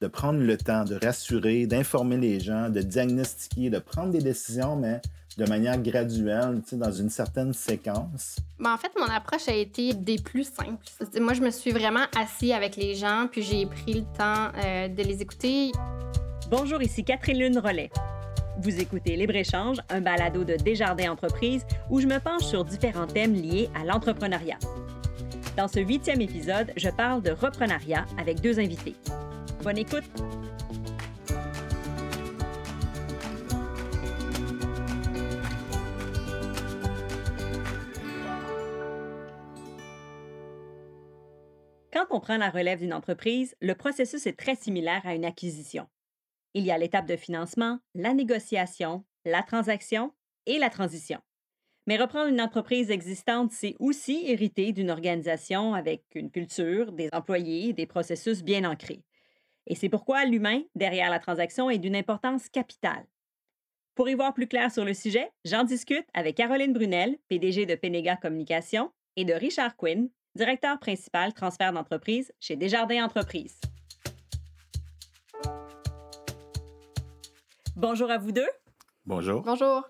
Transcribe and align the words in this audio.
de 0.00 0.06
prendre 0.06 0.40
le 0.40 0.56
temps 0.56 0.84
de 0.84 0.98
rassurer, 1.02 1.66
d'informer 1.66 2.16
les 2.16 2.40
gens, 2.40 2.70
de 2.70 2.80
diagnostiquer, 2.80 3.70
de 3.70 3.78
prendre 3.78 4.12
des 4.12 4.20
décisions, 4.20 4.76
mais 4.76 5.00
de 5.36 5.48
manière 5.48 5.80
graduelle, 5.80 6.60
dans 6.72 6.90
une 6.90 7.10
certaine 7.10 7.52
séquence. 7.52 8.36
Ben, 8.58 8.72
en 8.72 8.76
fait, 8.76 8.90
mon 8.98 9.06
approche 9.06 9.48
a 9.48 9.54
été 9.54 9.94
des 9.94 10.18
plus 10.18 10.44
simples. 10.44 10.84
Moi, 11.20 11.32
je 11.34 11.40
me 11.40 11.50
suis 11.50 11.70
vraiment 11.70 12.04
assis 12.16 12.52
avec 12.52 12.76
les 12.76 12.94
gens, 12.94 13.28
puis 13.30 13.42
j'ai 13.42 13.66
pris 13.66 13.94
le 13.94 14.04
temps 14.16 14.50
euh, 14.64 14.88
de 14.88 15.02
les 15.02 15.22
écouter. 15.22 15.72
Bonjour, 16.50 16.82
ici 16.82 17.04
Catherine 17.04 17.38
Lune 17.38 17.58
Rollet. 17.58 17.90
Vous 18.60 18.80
écoutez 18.80 19.14
Libre-Échange, 19.14 19.78
un 19.88 20.00
balado 20.00 20.42
de 20.42 20.56
Desjardins 20.56 21.12
Entreprises 21.12 21.64
où 21.90 22.00
je 22.00 22.06
me 22.06 22.18
penche 22.18 22.42
sur 22.42 22.64
différents 22.64 23.06
thèmes 23.06 23.34
liés 23.34 23.70
à 23.80 23.84
l'entrepreneuriat. 23.84 24.58
Dans 25.56 25.68
ce 25.68 25.78
huitième 25.78 26.20
épisode, 26.20 26.72
je 26.76 26.88
parle 26.88 27.22
de 27.22 27.30
reprenariat 27.30 28.04
avec 28.18 28.40
deux 28.40 28.58
invités. 28.58 28.96
Bonne 29.68 29.76
écoute! 29.76 30.04
Quand 41.92 42.06
on 42.08 42.20
prend 42.20 42.38
la 42.38 42.48
relève 42.48 42.78
d'une 42.78 42.94
entreprise, 42.94 43.54
le 43.60 43.74
processus 43.74 44.26
est 44.26 44.38
très 44.38 44.54
similaire 44.54 45.02
à 45.04 45.14
une 45.14 45.26
acquisition. 45.26 45.86
Il 46.54 46.64
y 46.64 46.70
a 46.70 46.78
l'étape 46.78 47.06
de 47.06 47.16
financement, 47.16 47.78
la 47.94 48.14
négociation, 48.14 49.04
la 49.26 49.42
transaction 49.42 50.14
et 50.46 50.58
la 50.58 50.70
transition. 50.70 51.20
Mais 51.86 51.98
reprendre 51.98 52.30
une 52.30 52.40
entreprise 52.40 52.90
existante, 52.90 53.52
c'est 53.52 53.76
aussi 53.80 54.22
hériter 54.28 54.72
d'une 54.72 54.90
organisation 54.90 55.74
avec 55.74 56.04
une 56.14 56.30
culture, 56.30 56.92
des 56.92 57.10
employés, 57.12 57.74
des 57.74 57.84
processus 57.84 58.42
bien 58.42 58.64
ancrés. 58.64 59.02
Et 59.68 59.74
c'est 59.74 59.90
pourquoi 59.90 60.24
l'humain 60.24 60.62
derrière 60.74 61.10
la 61.10 61.18
transaction 61.18 61.70
est 61.70 61.78
d'une 61.78 61.94
importance 61.94 62.48
capitale. 62.48 63.06
Pour 63.94 64.08
y 64.08 64.14
voir 64.14 64.32
plus 64.32 64.48
clair 64.48 64.72
sur 64.72 64.84
le 64.84 64.94
sujet, 64.94 65.30
j'en 65.44 65.62
discute 65.62 66.06
avec 66.14 66.36
Caroline 66.36 66.72
Brunel, 66.72 67.18
PDG 67.28 67.66
de 67.66 67.74
Penega 67.74 68.16
Communication, 68.16 68.90
et 69.16 69.24
de 69.24 69.34
Richard 69.34 69.76
Quinn, 69.76 70.08
directeur 70.34 70.78
principal 70.78 71.34
transfert 71.34 71.72
d'entreprise 71.72 72.32
chez 72.40 72.56
Desjardins 72.56 73.04
Entreprises. 73.04 73.60
Bonjour 77.76 78.10
à 78.10 78.18
vous 78.18 78.32
deux. 78.32 78.48
Bonjour. 79.04 79.42
Bonjour. 79.42 79.82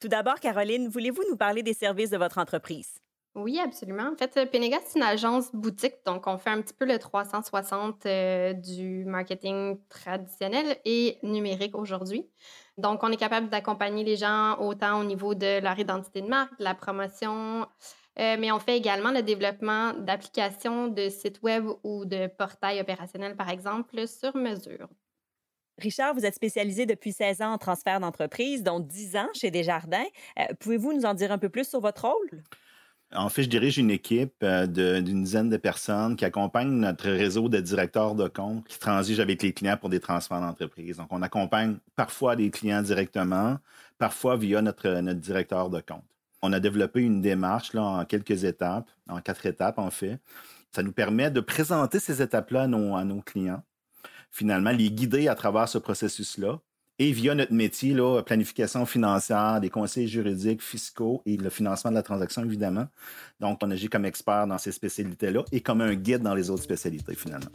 Tout 0.00 0.08
d'abord, 0.08 0.38
Caroline, 0.38 0.88
voulez-vous 0.88 1.22
nous 1.30 1.36
parler 1.36 1.62
des 1.62 1.74
services 1.74 2.10
de 2.10 2.18
votre 2.18 2.38
entreprise? 2.38 3.03
Oui, 3.34 3.58
absolument. 3.58 4.12
En 4.12 4.16
fait, 4.16 4.48
Penega, 4.50 4.78
c'est 4.86 4.98
une 4.98 5.04
agence 5.04 5.52
boutique, 5.52 5.96
donc 6.06 6.28
on 6.28 6.38
fait 6.38 6.50
un 6.50 6.62
petit 6.62 6.72
peu 6.72 6.84
le 6.84 7.00
360 7.00 8.06
euh, 8.06 8.52
du 8.52 9.04
marketing 9.06 9.80
traditionnel 9.88 10.78
et 10.84 11.18
numérique 11.24 11.74
aujourd'hui. 11.76 12.30
Donc, 12.78 13.02
on 13.02 13.10
est 13.10 13.16
capable 13.16 13.48
d'accompagner 13.48 14.04
les 14.04 14.16
gens 14.16 14.56
autant 14.60 15.00
au 15.00 15.04
niveau 15.04 15.34
de 15.34 15.60
leur 15.60 15.76
identité 15.76 16.22
de 16.22 16.28
marque, 16.28 16.56
de 16.60 16.64
la 16.64 16.74
promotion, 16.74 17.66
euh, 18.20 18.36
mais 18.38 18.52
on 18.52 18.60
fait 18.60 18.76
également 18.76 19.10
le 19.10 19.22
développement 19.22 19.94
d'applications 19.94 20.86
de 20.86 21.08
sites 21.08 21.42
web 21.42 21.66
ou 21.82 22.04
de 22.04 22.28
portails 22.28 22.80
opérationnels, 22.80 23.36
par 23.36 23.50
exemple, 23.50 24.06
sur 24.06 24.36
mesure. 24.36 24.88
Richard, 25.78 26.14
vous 26.14 26.24
êtes 26.24 26.36
spécialisé 26.36 26.86
depuis 26.86 27.12
16 27.12 27.42
ans 27.42 27.52
en 27.52 27.58
transfert 27.58 27.98
d'entreprise, 27.98 28.62
dont 28.62 28.78
10 28.78 29.16
ans 29.16 29.28
chez 29.34 29.50
Desjardins. 29.50 30.06
Euh, 30.38 30.44
pouvez-vous 30.60 30.92
nous 30.92 31.04
en 31.04 31.14
dire 31.14 31.32
un 31.32 31.38
peu 31.38 31.48
plus 31.48 31.68
sur 31.68 31.80
votre 31.80 32.06
rôle? 32.06 32.44
En 33.14 33.28
fait, 33.28 33.44
je 33.44 33.48
dirige 33.48 33.78
une 33.78 33.90
équipe 33.90 34.34
euh, 34.42 34.66
d'une 34.66 35.22
dizaine 35.22 35.48
de 35.48 35.56
personnes 35.56 36.16
qui 36.16 36.24
accompagnent 36.24 36.80
notre 36.80 37.08
réseau 37.08 37.48
de 37.48 37.60
directeurs 37.60 38.14
de 38.14 38.28
compte 38.28 38.66
qui 38.66 38.78
transigent 38.78 39.20
avec 39.20 39.42
les 39.42 39.52
clients 39.52 39.76
pour 39.76 39.88
des 39.88 40.00
transferts 40.00 40.40
d'entreprise. 40.40 40.96
Donc, 40.96 41.08
on 41.10 41.22
accompagne 41.22 41.76
parfois 41.96 42.36
des 42.36 42.50
clients 42.50 42.82
directement, 42.82 43.58
parfois 43.98 44.36
via 44.36 44.62
notre, 44.62 44.88
notre 45.00 45.20
directeur 45.20 45.70
de 45.70 45.80
compte. 45.80 46.04
On 46.42 46.52
a 46.52 46.60
développé 46.60 47.00
une 47.00 47.20
démarche 47.22 47.72
là, 47.72 47.82
en 47.82 48.04
quelques 48.04 48.44
étapes, 48.44 48.90
en 49.08 49.20
quatre 49.20 49.46
étapes 49.46 49.78
en 49.78 49.90
fait. 49.90 50.18
Ça 50.72 50.82
nous 50.82 50.92
permet 50.92 51.30
de 51.30 51.40
présenter 51.40 52.00
ces 52.00 52.20
étapes-là 52.20 52.62
à 52.62 52.66
nos 52.66 53.22
clients 53.22 53.62
finalement, 54.34 54.72
les 54.72 54.90
guider 54.90 55.28
à 55.28 55.36
travers 55.36 55.68
ce 55.68 55.78
processus-là. 55.78 56.58
Et 57.00 57.10
via 57.10 57.34
notre 57.34 57.52
métier, 57.52 57.92
là, 57.92 58.22
planification 58.22 58.86
financière, 58.86 59.60
des 59.60 59.68
conseils 59.68 60.06
juridiques, 60.06 60.62
fiscaux 60.62 61.22
et 61.26 61.36
le 61.36 61.50
financement 61.50 61.90
de 61.90 61.96
la 61.96 62.04
transaction, 62.04 62.44
évidemment. 62.44 62.86
Donc, 63.40 63.58
on 63.64 63.70
agit 63.72 63.88
comme 63.88 64.04
expert 64.04 64.46
dans 64.46 64.58
ces 64.58 64.70
spécialités-là 64.70 65.44
et 65.50 65.60
comme 65.60 65.80
un 65.80 65.94
guide 65.94 66.22
dans 66.22 66.36
les 66.36 66.50
autres 66.50 66.62
spécialités, 66.62 67.16
finalement. 67.16 67.50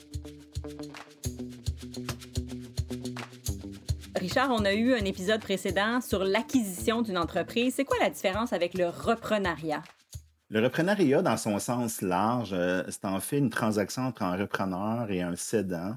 Richard, 4.17 4.51
on 4.51 4.65
a 4.65 4.73
eu 4.73 4.93
un 4.93 5.05
épisode 5.05 5.39
précédent 5.39 6.01
sur 6.01 6.25
l'acquisition 6.25 7.01
d'une 7.01 7.17
entreprise. 7.17 7.75
C'est 7.75 7.85
quoi 7.85 7.97
la 8.01 8.09
différence 8.09 8.51
avec 8.51 8.73
le 8.73 8.89
reprenariat? 8.89 9.83
Le 10.49 10.61
reprenariat, 10.61 11.21
dans 11.21 11.37
son 11.37 11.59
sens 11.59 12.01
large, 12.01 12.51
euh, 12.51 12.83
c'est 12.89 13.05
en 13.05 13.21
fait 13.21 13.37
une 13.37 13.51
transaction 13.51 14.01
entre 14.01 14.23
un 14.23 14.35
repreneur 14.35 15.09
et 15.11 15.21
un 15.21 15.37
cédant 15.37 15.95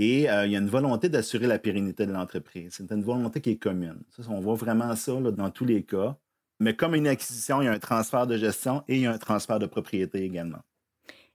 et 0.00 0.30
euh, 0.30 0.46
il 0.46 0.52
y 0.52 0.54
a 0.54 0.60
une 0.60 0.68
volonté 0.68 1.08
d'assurer 1.08 1.48
la 1.48 1.58
pérennité 1.58 2.06
de 2.06 2.12
l'entreprise. 2.12 2.74
C'est 2.76 2.92
une 2.92 3.02
volonté 3.02 3.40
qui 3.40 3.50
est 3.50 3.56
commune. 3.56 4.00
on 4.28 4.38
voit 4.38 4.54
vraiment 4.54 4.94
ça 4.94 5.12
dans 5.12 5.50
tous 5.50 5.64
les 5.64 5.82
cas. 5.82 6.16
Mais 6.60 6.76
comme 6.76 6.94
une 6.94 7.08
acquisition, 7.08 7.60
il 7.60 7.64
y 7.64 7.68
a 7.68 7.72
un 7.72 7.80
transfert 7.80 8.28
de 8.28 8.36
gestion 8.36 8.84
et 8.86 8.94
il 8.94 9.02
y 9.02 9.06
a 9.06 9.12
un 9.12 9.18
transfert 9.18 9.58
de 9.58 9.66
propriété 9.66 10.22
également. 10.22 10.60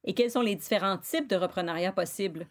Et 0.06 0.14
quels 0.14 0.32
sont 0.32 0.42
les 0.42 0.56
différents 0.56 0.98
types 0.98 1.30
de 1.30 1.36
reprenariat 1.36 1.92
possibles? 1.92 2.48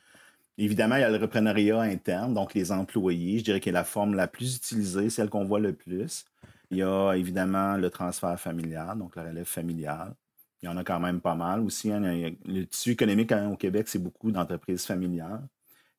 Évidemment, 0.58 0.96
il 0.96 1.00
y 1.00 1.04
a 1.04 1.10
le 1.10 1.16
reprenariat 1.16 1.80
interne, 1.80 2.34
donc 2.34 2.52
les 2.52 2.72
employés. 2.72 3.38
Je 3.38 3.44
dirais 3.44 3.60
que 3.60 3.70
la 3.70 3.84
forme 3.84 4.14
la 4.14 4.28
plus 4.28 4.56
utilisée, 4.56 5.08
celle 5.08 5.30
qu'on 5.30 5.44
voit 5.46 5.60
le 5.60 5.72
plus. 5.72 6.26
Il 6.70 6.76
y 6.76 6.82
a 6.82 7.14
évidemment 7.14 7.78
le 7.78 7.88
transfert 7.88 8.38
familial, 8.38 8.98
donc 8.98 9.16
la 9.16 9.24
relève 9.24 9.46
familiale. 9.46 10.14
Il 10.62 10.66
y 10.66 10.68
en 10.68 10.76
a 10.76 10.84
quand 10.84 11.00
même 11.00 11.22
pas 11.22 11.34
mal 11.34 11.60
aussi. 11.60 11.90
Hein. 11.90 12.02
Le 12.44 12.64
tissu 12.64 12.90
économique 12.90 13.32
hein, 13.32 13.48
au 13.50 13.56
Québec, 13.56 13.88
c'est 13.88 13.98
beaucoup 13.98 14.30
d'entreprises 14.30 14.84
familiales. 14.84 15.48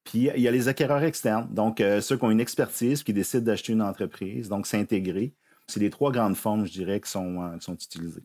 Puis 0.03 0.29
il 0.35 0.41
y 0.41 0.47
a 0.47 0.51
les 0.51 0.67
acquéreurs 0.67 1.03
externes, 1.03 1.47
donc 1.51 1.79
euh, 1.79 2.01
ceux 2.01 2.17
qui 2.17 2.25
ont 2.25 2.31
une 2.31 2.41
expertise, 2.41 3.03
qui 3.03 3.13
décident 3.13 3.45
d'acheter 3.45 3.73
une 3.73 3.81
entreprise, 3.81 4.49
donc 4.49 4.67
s'intégrer. 4.67 5.33
C'est 5.67 5.79
les 5.79 5.89
trois 5.89 6.11
grandes 6.11 6.35
formes, 6.35 6.65
je 6.65 6.73
dirais, 6.73 6.99
qui 6.99 7.09
sont, 7.09 7.41
euh, 7.41 7.57
qui 7.57 7.63
sont 7.63 7.75
utilisées. 7.75 8.23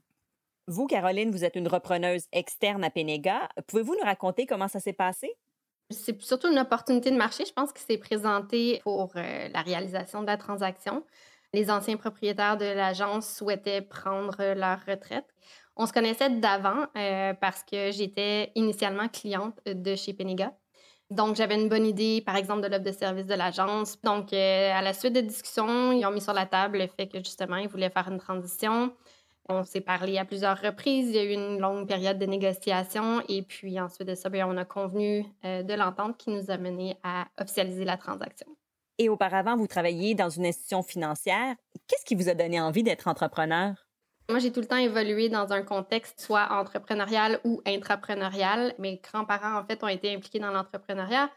Vous, 0.67 0.87
Caroline, 0.87 1.31
vous 1.31 1.45
êtes 1.45 1.57
une 1.57 1.69
repreneuse 1.69 2.27
externe 2.33 2.85
à 2.85 2.91
Penega. 2.91 3.49
Pouvez-vous 3.69 3.95
nous 3.95 4.05
raconter 4.05 4.45
comment 4.45 4.69
ça 4.69 4.81
s'est 4.81 4.93
passé? 4.93 5.31
C'est 5.91 6.21
surtout 6.21 6.51
une 6.51 6.59
opportunité 6.59 7.11
de 7.11 7.17
marché, 7.17 7.45
je 7.47 7.53
pense, 7.53 7.73
qui 7.73 7.83
s'est 7.83 7.97
présentée 7.97 8.81
pour 8.83 9.13
euh, 9.17 9.49
la 9.49 9.63
réalisation 9.63 10.21
de 10.21 10.27
la 10.27 10.37
transaction. 10.37 11.05
Les 11.55 11.71
anciens 11.71 11.97
propriétaires 11.97 12.59
de 12.59 12.67
l'agence 12.67 13.35
souhaitaient 13.37 13.81
prendre 13.81 14.37
leur 14.55 14.85
retraite. 14.85 15.25
On 15.77 15.87
se 15.87 15.93
connaissait 15.93 16.29
d'avant 16.29 16.87
parce 17.41 17.63
que 17.63 17.91
j'étais 17.93 18.51
initialement 18.57 19.09
cliente 19.09 19.59
de 19.65 19.95
chez 19.95 20.13
Penega. 20.13 20.53
Donc, 21.11 21.37
j'avais 21.37 21.55
une 21.55 21.71
bonne 21.71 21.87
idée, 21.87 22.23
par 22.25 22.37
exemple, 22.37 22.61
de 22.61 22.67
l'offre 22.67 22.85
de 22.85 22.93
service 22.93 23.27
de 23.27 23.35
l'agence. 23.35 23.99
Donc, 24.03 24.33
euh, 24.33 24.73
à 24.73 24.83
la 24.83 24.93
suite 24.93 25.15
de 25.15 25.23
discussions, 25.23 25.91
ils 25.93 26.05
ont 26.05 26.11
mis 26.11 26.21
sur 26.21 26.35
la 26.35 26.45
table 26.45 26.79
le 26.79 26.87
fait 26.87 27.07
que, 27.07 27.19
justement, 27.19 27.57
ils 27.57 27.69
voulaient 27.69 27.89
faire 27.89 28.09
une 28.11 28.19
transition. 28.19 28.93
On 29.49 29.65
s'est 29.65 29.81
parlé 29.81 30.19
à 30.19 30.27
plusieurs 30.27 30.61
reprises. 30.61 31.09
Il 31.09 31.15
y 31.15 31.19
a 31.19 31.25
eu 31.25 31.33
une 31.33 31.59
longue 31.59 31.89
période 31.89 32.19
de 32.19 32.27
négociation. 32.27 33.23
Et 33.31 33.41
puis, 33.41 33.81
ensuite 33.81 34.07
de 34.07 34.15
ça, 34.15 34.29
on 34.47 34.57
a 34.59 34.65
convenu 34.67 35.25
euh, 35.47 35.63
de 35.63 35.73
l'entente 35.73 36.19
qui 36.19 36.29
nous 36.29 36.51
a 36.51 36.59
mené 36.59 36.99
à 37.03 37.27
officialiser 37.41 37.87
la 37.87 37.97
transaction. 37.97 38.47
Et 38.99 39.09
auparavant, 39.09 39.57
vous 39.57 39.67
travailliez 39.67 40.15
dans 40.15 40.29
une 40.29 40.45
institution 40.45 40.83
financière. 40.83 41.55
Qu'est-ce 41.87 42.05
qui 42.05 42.17
vous 42.17 42.29
a 42.29 42.35
donné 42.35 42.61
envie 42.61 42.83
d'être 42.83 43.09
entrepreneur? 43.09 43.88
Moi, 44.31 44.41
j'ai 44.41 44.53
tout 44.53 44.61
le 44.61 44.67
temps 44.67 44.77
évolué 44.77 45.31
dans 45.31 45.55
un 45.55 45.63
contexte 45.63 46.21
soit 46.21 46.49
entrepreneurial 46.53 47.41
ou 47.45 47.63
intrapreneurial. 47.67 48.75
Mes 48.79 49.01
grands-parents, 49.03 49.59
en 49.59 49.65
fait, 49.65 49.83
ont 49.83 49.89
été 49.89 50.15
impliqués 50.15 50.39
dans 50.39 50.51
l'entrepreneuriat. 50.51 51.31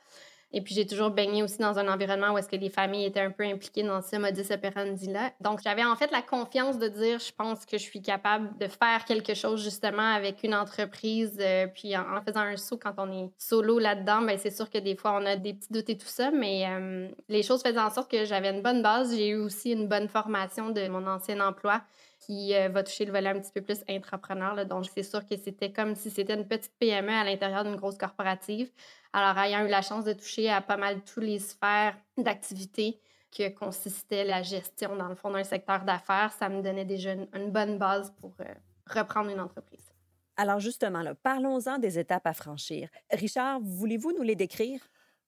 Et 0.52 0.60
puis, 0.60 0.76
j'ai 0.76 0.86
toujours 0.86 1.10
baigné 1.10 1.42
aussi 1.42 1.60
dans 1.60 1.80
un 1.80 1.88
environnement 1.88 2.34
où 2.34 2.38
est-ce 2.38 2.50
que 2.50 2.58
les 2.58 2.70
familles 2.70 3.06
étaient 3.06 3.22
un 3.22 3.32
peu 3.32 3.46
impliquées 3.46 3.84
dans 3.84 4.02
ce 4.02 4.18
modus 4.18 4.52
operandi-là. 4.52 5.32
Donc, 5.40 5.62
j'avais 5.64 5.86
en 5.86 5.96
fait 5.96 6.12
la 6.12 6.22
confiance 6.22 6.80
de 6.80 6.90
dire, 6.90 7.20
je 7.20 7.32
pense 7.32 7.66
que 7.66 7.78
je 7.78 7.84
suis 7.84 8.02
capable 8.02 8.58
de 8.58 8.68
faire 8.68 9.06
quelque 9.06 9.36
chose 9.36 9.64
justement 9.64 10.14
avec 10.14 10.44
une 10.44 10.54
entreprise. 10.54 11.38
Euh, 11.40 11.68
puis, 11.74 11.96
en, 11.96 12.22
faisant 12.28 12.42
un 12.42 12.58
saut, 12.58 12.78
quand 12.78 12.96
on 12.98 13.10
est 13.14 13.30
solo 13.38 13.80
là-dedans, 13.80 14.24
ben 14.24 14.38
c'est 14.38 14.52
sûr 14.52 14.70
que 14.70 14.80
des 14.80 14.98
fois, 14.98 15.14
on 15.14 15.26
a 15.26 15.38
des 15.38 15.54
petits 15.54 15.72
doutes 15.72 15.90
et 15.90 15.98
tout 15.98 16.08
ça. 16.08 16.30
Mais 16.32 16.66
euh, 16.68 17.08
les 17.30 17.42
choses 17.42 17.62
faisaient 17.64 17.80
en 17.80 17.90
sorte 17.90 18.12
que 18.12 18.26
j'avais 18.26 18.50
une 18.50 18.62
bonne 18.62 18.82
base. 18.82 19.16
J'ai 19.16 19.30
eu 19.30 19.38
aussi 19.38 19.72
une 19.72 19.88
bonne 19.88 20.10
formation 20.10 20.72
de 20.72 20.90
mon 20.90 21.08
ancien 21.08 21.40
emploi 21.40 21.82
qui 22.22 22.56
euh, 22.56 22.70
va 22.70 22.84
toucher 22.84 23.06
le 23.06 23.12
volet 23.12 23.30
un 23.30 23.40
petit 23.40 23.52
peu 23.52 23.62
plus 23.62 23.84
intrapreneur. 23.90 24.66
donc, 24.66 24.86
c'est 24.94 25.04
sûr 25.04 25.26
que 25.26 25.36
c'était 25.38 25.72
comme 25.72 25.96
si 25.96 26.10
c'était 26.10 26.36
une 26.36 26.48
petite 26.48 26.74
PME 26.80 27.12
à 27.12 27.24
l'intérieur 27.24 27.64
d'une 27.64 27.76
grosse 27.76 27.98
corporative. 27.98 28.72
Alors, 29.12 29.38
ayant 29.44 29.66
eu 29.66 29.70
la 29.70 29.82
chance 29.82 30.06
de 30.06 30.14
toucher 30.14 30.50
à 30.50 30.62
pas 30.62 30.78
mal 30.78 31.02
tous 31.02 31.20
les 31.20 31.40
sphères 31.40 31.98
d'activité 32.18 33.00
que 33.36 33.50
consistait 33.50 34.24
la 34.24 34.44
gestion, 34.44 34.96
dans 34.96 35.08
le 35.08 35.16
fond, 35.16 35.32
d'un 35.32 35.44
secteur 35.44 35.84
d'affaires, 35.84 36.32
ça 36.34 36.50
me 36.50 36.62
donnait 36.62 36.86
déjà 36.86 37.14
une, 37.14 37.52
bonne 37.52 37.78
base 37.78 38.14
pour 38.20 38.34
euh, 38.42 38.46
reprendre 38.88 39.30
une 39.30 39.40
entreprise. 39.40 39.92
Alors, 40.38 40.60
justement, 40.60 41.04
parlons-en 41.24 41.78
des 41.78 41.98
étapes 41.98 42.28
à 42.28 42.34
franchir. 42.34 42.90
Richard, 43.12 43.60
voulez-vous 43.62 44.12
nous 44.14 44.24
les 44.24 44.36
décrire? 44.36 44.80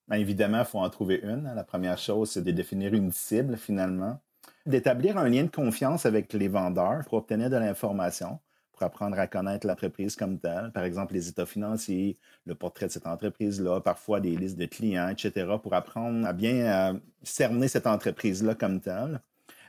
Bien, 0.06 0.18
évidemment, 0.18 0.58
il 0.58 0.64
faut 0.64 0.78
en 0.78 0.90
trouver 0.90 1.20
une. 1.22 1.50
La 1.54 1.64
première 1.64 1.98
chose, 1.98 2.30
c'est 2.30 2.42
de 2.42 2.50
définir 2.50 2.94
une 2.94 3.10
cible 3.10 3.56
finalement, 3.56 4.20
d'établir 4.66 5.18
un 5.18 5.28
lien 5.28 5.44
de 5.44 5.50
confiance 5.50 6.06
avec 6.06 6.32
les 6.32 6.48
vendeurs 6.48 7.04
pour 7.04 7.14
obtenir 7.14 7.50
de 7.50 7.56
l'information, 7.56 8.38
pour 8.72 8.82
apprendre 8.82 9.18
à 9.18 9.26
connaître 9.26 9.66
l'entreprise 9.66 10.16
comme 10.16 10.38
telle. 10.38 10.70
Par 10.72 10.84
exemple, 10.84 11.14
les 11.14 11.28
états 11.28 11.46
financiers, 11.46 12.18
le 12.46 12.54
portrait 12.54 12.86
de 12.86 12.92
cette 12.92 13.06
entreprise-là, 13.06 13.80
parfois 13.80 14.20
des 14.20 14.36
listes 14.36 14.58
de 14.58 14.66
clients, 14.66 15.08
etc., 15.08 15.46
pour 15.62 15.74
apprendre 15.74 16.26
à 16.26 16.32
bien 16.32 16.54
euh, 16.54 16.98
cerner 17.22 17.68
cette 17.68 17.86
entreprise-là 17.86 18.54
comme 18.54 18.80
telle. 18.80 19.20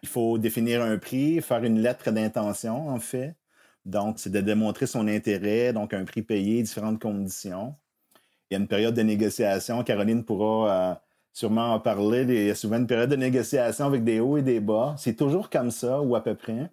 Il 0.02 0.10
faut 0.10 0.38
définir 0.38 0.82
un 0.82 0.98
prix, 0.98 1.42
faire 1.42 1.64
une 1.64 1.80
lettre 1.80 2.12
d'intention, 2.12 2.90
en 2.90 3.00
fait. 3.00 3.36
Donc, 3.86 4.20
c'est 4.20 4.32
de 4.32 4.42
démontrer 4.42 4.88
son 4.88 5.08
intérêt, 5.08 5.74
donc 5.74 5.94
un 5.94 6.06
prix 6.06 6.24
payé, 6.24 6.64
différentes 6.64 7.02
conditions. 7.02 7.76
Il 8.50 8.56
y 8.56 8.58
a 8.58 8.60
une 8.60 8.68
période 8.68 8.96
de 8.96 9.02
négociation. 9.02 9.84
Caroline 9.84 10.24
pourra 10.24 10.92
euh, 10.92 10.96
sûrement 11.36 11.74
en 11.74 11.80
parler. 11.82 12.24
Il 12.24 12.48
y 12.48 12.50
a 12.50 12.56
souvent 12.56 12.78
une 12.78 12.88
période 12.88 13.10
de 13.10 13.18
négociation 13.18 13.86
avec 13.86 14.04
des 14.04 14.22
hauts 14.22 14.38
et 14.38 14.42
des 14.42 14.62
bas. 14.62 14.96
C'est 14.98 15.16
toujours 15.16 15.50
comme 15.50 15.70
ça, 15.70 16.02
ou 16.02 16.16
à 16.16 16.24
peu 16.24 16.34
près. 16.34 16.72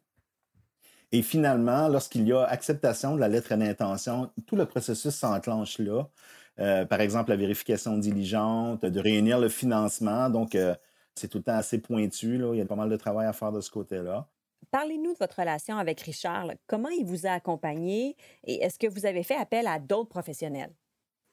Et 1.11 1.21
finalement, 1.21 1.89
lorsqu'il 1.89 2.27
y 2.27 2.33
a 2.33 2.45
acceptation 2.45 3.17
de 3.17 3.21
la 3.21 3.29
lettre 3.29 3.55
d'intention, 3.57 4.31
tout 4.47 4.57
le 4.57 4.65
processus 4.65 5.15
s'enclenche 5.15 5.79
là. 5.79 6.09
Euh, 6.61 6.87
par 6.87 7.01
exemple, 7.01 7.31
la 7.31 7.37
vérification 7.37 7.99
diligente, 7.99 8.85
de 8.87 9.01
réunir 9.01 9.41
le 9.41 9.49
financement. 9.49 10.31
Donc, 10.31 10.55
euh, 10.55 10.75
c'est 11.17 11.29
tout 11.29 11.39
le 11.39 11.45
temps 11.45 11.57
assez 11.57 11.81
pointu. 11.81 12.39
Là. 12.39 12.55
Il 12.55 12.59
y 12.59 12.63
a 12.63 12.67
pas 12.67 12.77
mal 12.77 12.89
de 12.89 12.97
travail 12.97 13.27
à 13.27 13.33
faire 13.33 13.53
de 13.53 13.61
ce 13.61 13.71
côté-là. 13.71 14.29
Parlez-nous 14.71 15.13
de 15.13 15.19
votre 15.19 15.41
relation 15.41 15.77
avec 15.77 16.01
Richard. 16.03 16.47
Comment 16.67 16.89
il 16.89 17.05
vous 17.05 17.27
a 17.27 17.31
accompagné 17.31 18.17
et 18.45 18.63
est-ce 18.63 18.79
que 18.79 18.87
vous 18.87 19.07
avez 19.07 19.25
fait 19.25 19.37
appel 19.37 19.67
à 19.67 19.81
d'autres 19.81 20.09
professionnels? 20.09 20.73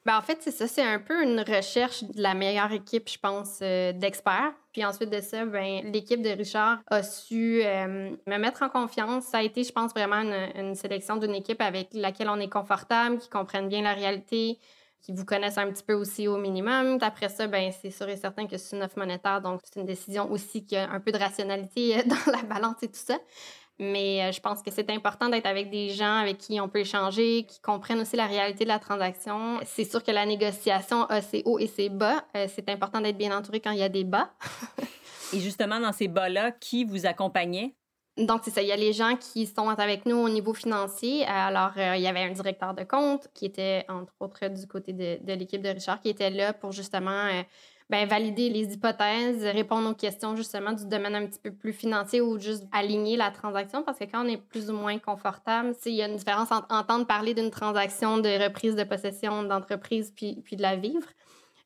Ben, 0.05 0.17
en 0.17 0.21
fait, 0.21 0.37
c'est 0.41 0.51
ça, 0.51 0.67
c'est 0.67 0.81
un 0.81 0.99
peu 0.99 1.21
une 1.23 1.41
recherche 1.41 2.03
de 2.03 2.21
la 2.21 2.33
meilleure 2.33 2.71
équipe, 2.71 3.09
je 3.09 3.19
pense, 3.19 3.59
euh, 3.61 3.91
d'experts. 3.91 4.53
Puis 4.71 4.85
ensuite 4.85 5.09
de 5.09 5.19
ça, 5.19 5.45
ben, 5.45 5.91
l'équipe 5.91 6.21
de 6.21 6.29
Richard 6.29 6.79
a 6.87 7.03
su 7.03 7.61
euh, 7.63 8.15
me 8.25 8.37
mettre 8.37 8.63
en 8.63 8.69
confiance. 8.69 9.25
Ça 9.25 9.39
a 9.39 9.43
été, 9.43 9.63
je 9.63 9.73
pense, 9.73 9.91
vraiment 9.91 10.21
une, 10.55 10.75
sélection 10.75 11.17
d'une 11.17 11.35
équipe 11.35 11.61
avec 11.61 11.89
laquelle 11.93 12.29
on 12.29 12.39
est 12.39 12.49
confortable, 12.49 13.17
qui 13.17 13.29
comprennent 13.29 13.67
bien 13.67 13.81
la 13.81 13.93
réalité, 13.93 14.57
qui 15.01 15.11
vous 15.11 15.25
connaissent 15.25 15.57
un 15.57 15.69
petit 15.69 15.83
peu 15.83 15.93
aussi 15.93 16.27
au 16.29 16.37
minimum. 16.37 16.97
Après 17.01 17.27
ça, 17.27 17.47
ben, 17.47 17.71
c'est 17.81 17.91
sûr 17.91 18.07
et 18.07 18.15
certain 18.15 18.47
que 18.47 18.57
c'est 18.57 18.77
une 18.77 18.83
offre 18.83 18.97
monétaire, 18.97 19.41
donc 19.41 19.59
c'est 19.63 19.79
une 19.79 19.85
décision 19.85 20.31
aussi 20.31 20.65
qui 20.65 20.77
a 20.77 20.89
un 20.89 20.99
peu 21.01 21.11
de 21.11 21.17
rationalité 21.17 22.03
dans 22.05 22.31
la 22.31 22.43
balance 22.43 22.81
et 22.83 22.87
tout 22.87 22.93
ça. 22.95 23.17
Mais 23.79 24.21
euh, 24.23 24.31
je 24.33 24.41
pense 24.41 24.61
que 24.61 24.71
c'est 24.71 24.89
important 24.89 25.29
d'être 25.29 25.45
avec 25.45 25.69
des 25.69 25.89
gens 25.89 26.17
avec 26.17 26.37
qui 26.37 26.59
on 26.59 26.67
peut 26.67 26.79
échanger, 26.79 27.45
qui 27.47 27.61
comprennent 27.61 28.01
aussi 28.01 28.17
la 28.17 28.25
réalité 28.25 28.65
de 28.65 28.69
la 28.69 28.79
transaction. 28.79 29.57
C'est 29.63 29.85
sûr 29.85 30.03
que 30.03 30.11
la 30.11 30.25
négociation 30.25 31.05
a 31.05 31.21
ses 31.21 31.43
hauts 31.45 31.59
et 31.59 31.67
ses 31.67 31.87
bas. 31.87 32.25
Euh, 32.35 32.47
c'est 32.53 32.69
important 32.69 32.99
d'être 32.99 33.17
bien 33.17 33.35
entouré 33.35 33.61
quand 33.61 33.71
il 33.71 33.79
y 33.79 33.83
a 33.83 33.89
des 33.89 34.03
bas. 34.03 34.31
et 35.33 35.39
justement, 35.39 35.79
dans 35.79 35.93
ces 35.93 36.09
bas-là, 36.09 36.51
qui 36.51 36.83
vous 36.83 37.05
accompagnait? 37.05 37.73
Donc, 38.17 38.41
c'est 38.43 38.51
ça. 38.51 38.61
Il 38.61 38.67
y 38.67 38.73
a 38.73 38.75
les 38.75 38.91
gens 38.91 39.15
qui 39.15 39.45
sont 39.45 39.69
avec 39.69 40.05
nous 40.05 40.17
au 40.17 40.27
niveau 40.27 40.53
financier. 40.53 41.23
Alors, 41.25 41.71
euh, 41.77 41.95
il 41.95 42.01
y 42.01 42.07
avait 42.07 42.23
un 42.23 42.31
directeur 42.31 42.73
de 42.73 42.83
compte 42.83 43.29
qui 43.33 43.45
était, 43.45 43.85
entre 43.87 44.11
autres, 44.19 44.45
du 44.49 44.67
côté 44.67 44.91
de, 44.91 45.23
de 45.23 45.33
l'équipe 45.33 45.61
de 45.61 45.69
Richard, 45.69 46.01
qui 46.01 46.09
était 46.09 46.31
là 46.31 46.51
pour 46.51 46.73
justement 46.73 47.29
ben, 47.89 48.07
valider 48.07 48.49
les 48.49 48.73
hypothèses, 48.73 49.43
répondre 49.43 49.89
aux 49.89 49.95
questions 49.95 50.35
justement 50.35 50.73
du 50.73 50.85
domaine 50.85 51.15
un 51.15 51.25
petit 51.25 51.39
peu 51.39 51.51
plus 51.51 51.73
financier 51.73 52.21
ou 52.21 52.37
juste 52.37 52.65
aligner 52.71 53.17
la 53.17 53.31
transaction 53.31 53.81
parce 53.83 53.97
que 53.97 54.03
quand 54.03 54.23
on 54.23 54.29
est 54.29 54.37
plus 54.37 54.69
ou 54.69 54.73
moins 54.73 54.99
confortable, 54.99 55.73
il 55.85 55.93
y 55.93 56.03
a 56.03 56.07
une 56.07 56.15
différence 56.15 56.51
entre 56.51 56.67
entendre 56.69 57.07
parler 57.07 57.33
d'une 57.33 57.49
transaction 57.49 58.19
de 58.19 58.43
reprise 58.43 58.75
de 58.75 58.83
possession 58.83 59.41
d'entreprise 59.43 60.13
puis, 60.15 60.41
puis 60.43 60.55
de 60.55 60.61
la 60.61 60.75
vivre. 60.75 61.07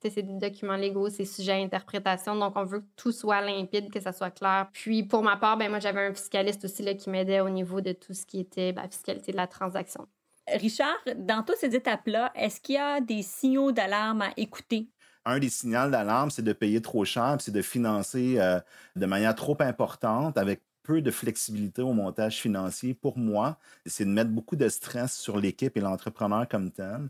C'est 0.09 0.21
des 0.21 0.49
documents 0.49 0.75
légaux, 0.75 1.09
c'est 1.09 1.23
sujet 1.23 1.53
à 1.53 1.55
interprétation. 1.55 2.35
Donc, 2.35 2.57
on 2.57 2.65
veut 2.65 2.81
que 2.81 2.89
tout 2.97 3.13
soit 3.13 3.39
limpide, 3.39 3.89
que 3.89 4.01
ça 4.01 4.11
soit 4.11 4.31
clair. 4.31 4.67
Puis, 4.73 5.03
pour 5.03 5.23
ma 5.23 5.37
part, 5.37 5.55
ben, 5.55 5.69
moi, 5.69 5.79
j'avais 5.79 6.05
un 6.05 6.13
fiscaliste 6.13 6.65
aussi 6.65 6.83
là, 6.83 6.93
qui 6.93 7.09
m'aidait 7.09 7.39
au 7.39 7.49
niveau 7.49 7.79
de 7.79 7.93
tout 7.93 8.13
ce 8.13 8.25
qui 8.25 8.41
était 8.41 8.73
la 8.73 8.81
ben, 8.81 8.89
fiscalité 8.89 9.31
de 9.31 9.37
la 9.37 9.47
transaction. 9.47 10.05
Richard, 10.47 10.97
dans 11.15 11.41
toutes 11.43 11.55
ces 11.55 11.73
étapes-là, 11.73 12.33
est-ce 12.35 12.59
qu'il 12.59 12.75
y 12.75 12.79
a 12.79 12.99
des 12.99 13.21
signaux 13.21 13.71
d'alarme 13.71 14.23
à 14.23 14.31
écouter? 14.35 14.89
Un 15.25 15.39
des 15.39 15.49
signaux 15.49 15.89
d'alarme, 15.89 16.31
c'est 16.31 16.41
de 16.41 16.53
payer 16.53 16.81
trop 16.81 17.05
cher, 17.05 17.37
c'est 17.39 17.51
de 17.51 17.61
financer 17.61 18.35
euh, 18.39 18.59
de 18.95 19.05
manière 19.05 19.35
trop 19.35 19.57
importante 19.61 20.37
avec 20.37 20.61
peu 20.83 21.01
de 21.01 21.11
flexibilité 21.11 21.81
au 21.81 21.93
montage 21.93 22.39
financier. 22.41 22.93
Pour 22.93 23.17
moi, 23.17 23.57
c'est 23.85 24.05
de 24.05 24.09
mettre 24.09 24.31
beaucoup 24.31 24.55
de 24.55 24.67
stress 24.69 25.17
sur 25.17 25.37
l'équipe 25.39 25.75
et 25.77 25.81
l'entrepreneur 25.81 26.47
comme 26.47 26.71
tel. 26.71 27.09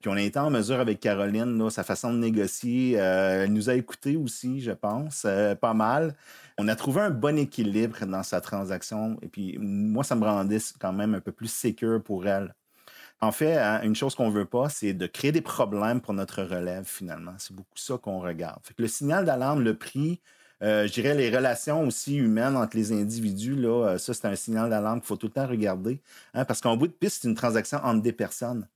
Puis 0.00 0.08
on 0.10 0.14
a 0.14 0.22
été 0.22 0.38
en 0.38 0.50
mesure 0.50 0.80
avec 0.80 1.00
Caroline, 1.00 1.68
sa 1.70 1.84
façon 1.84 2.12
de 2.12 2.18
négocier. 2.18 2.98
Euh, 2.98 3.44
elle 3.44 3.52
nous 3.52 3.68
a 3.68 3.74
écoutés 3.74 4.16
aussi, 4.16 4.60
je 4.60 4.70
pense, 4.72 5.24
euh, 5.26 5.54
pas 5.54 5.74
mal. 5.74 6.16
On 6.56 6.68
a 6.68 6.76
trouvé 6.76 7.02
un 7.02 7.10
bon 7.10 7.36
équilibre 7.38 8.06
dans 8.06 8.22
sa 8.22 8.40
transaction. 8.40 9.18
Et 9.22 9.28
puis 9.28 9.58
moi, 9.58 10.04
ça 10.04 10.14
me 10.16 10.24
rendait 10.24 10.58
quand 10.80 10.92
même 10.92 11.14
un 11.14 11.20
peu 11.20 11.32
plus 11.32 11.48
sécure 11.52 12.02
pour 12.02 12.26
elle. 12.26 12.54
En 13.22 13.32
fait, 13.32 13.56
hein, 13.56 13.82
une 13.82 13.94
chose 13.94 14.14
qu'on 14.14 14.30
veut 14.30 14.46
pas, 14.46 14.68
c'est 14.70 14.94
de 14.94 15.06
créer 15.06 15.32
des 15.32 15.42
problèmes 15.42 16.00
pour 16.00 16.14
notre 16.14 16.42
relève, 16.42 16.84
finalement. 16.84 17.34
C'est 17.38 17.54
beaucoup 17.54 17.76
ça 17.76 17.98
qu'on 17.98 18.20
regarde. 18.20 18.60
le 18.78 18.88
signal 18.88 19.26
d'alarme, 19.26 19.60
le 19.60 19.76
prix, 19.76 20.20
euh, 20.62 20.86
je 20.86 20.92
dirais 20.92 21.14
les 21.14 21.34
relations 21.34 21.86
aussi 21.86 22.16
humaines 22.16 22.56
entre 22.56 22.76
les 22.76 22.92
individus, 22.92 23.54
là, 23.54 23.88
euh, 23.88 23.98
ça, 23.98 24.12
c'est 24.12 24.26
un 24.26 24.36
signal 24.36 24.68
d'alarme 24.70 25.00
qu'il 25.00 25.06
faut 25.06 25.16
tout 25.16 25.26
le 25.26 25.32
temps 25.32 25.46
regarder. 25.46 26.00
Hein, 26.34 26.44
parce 26.44 26.60
qu'en 26.60 26.76
bout 26.76 26.86
de 26.86 26.92
piste, 26.92 27.22
c'est 27.22 27.28
une 27.28 27.34
transaction 27.34 27.78
entre 27.82 28.02
des 28.02 28.12
personnes. 28.12 28.66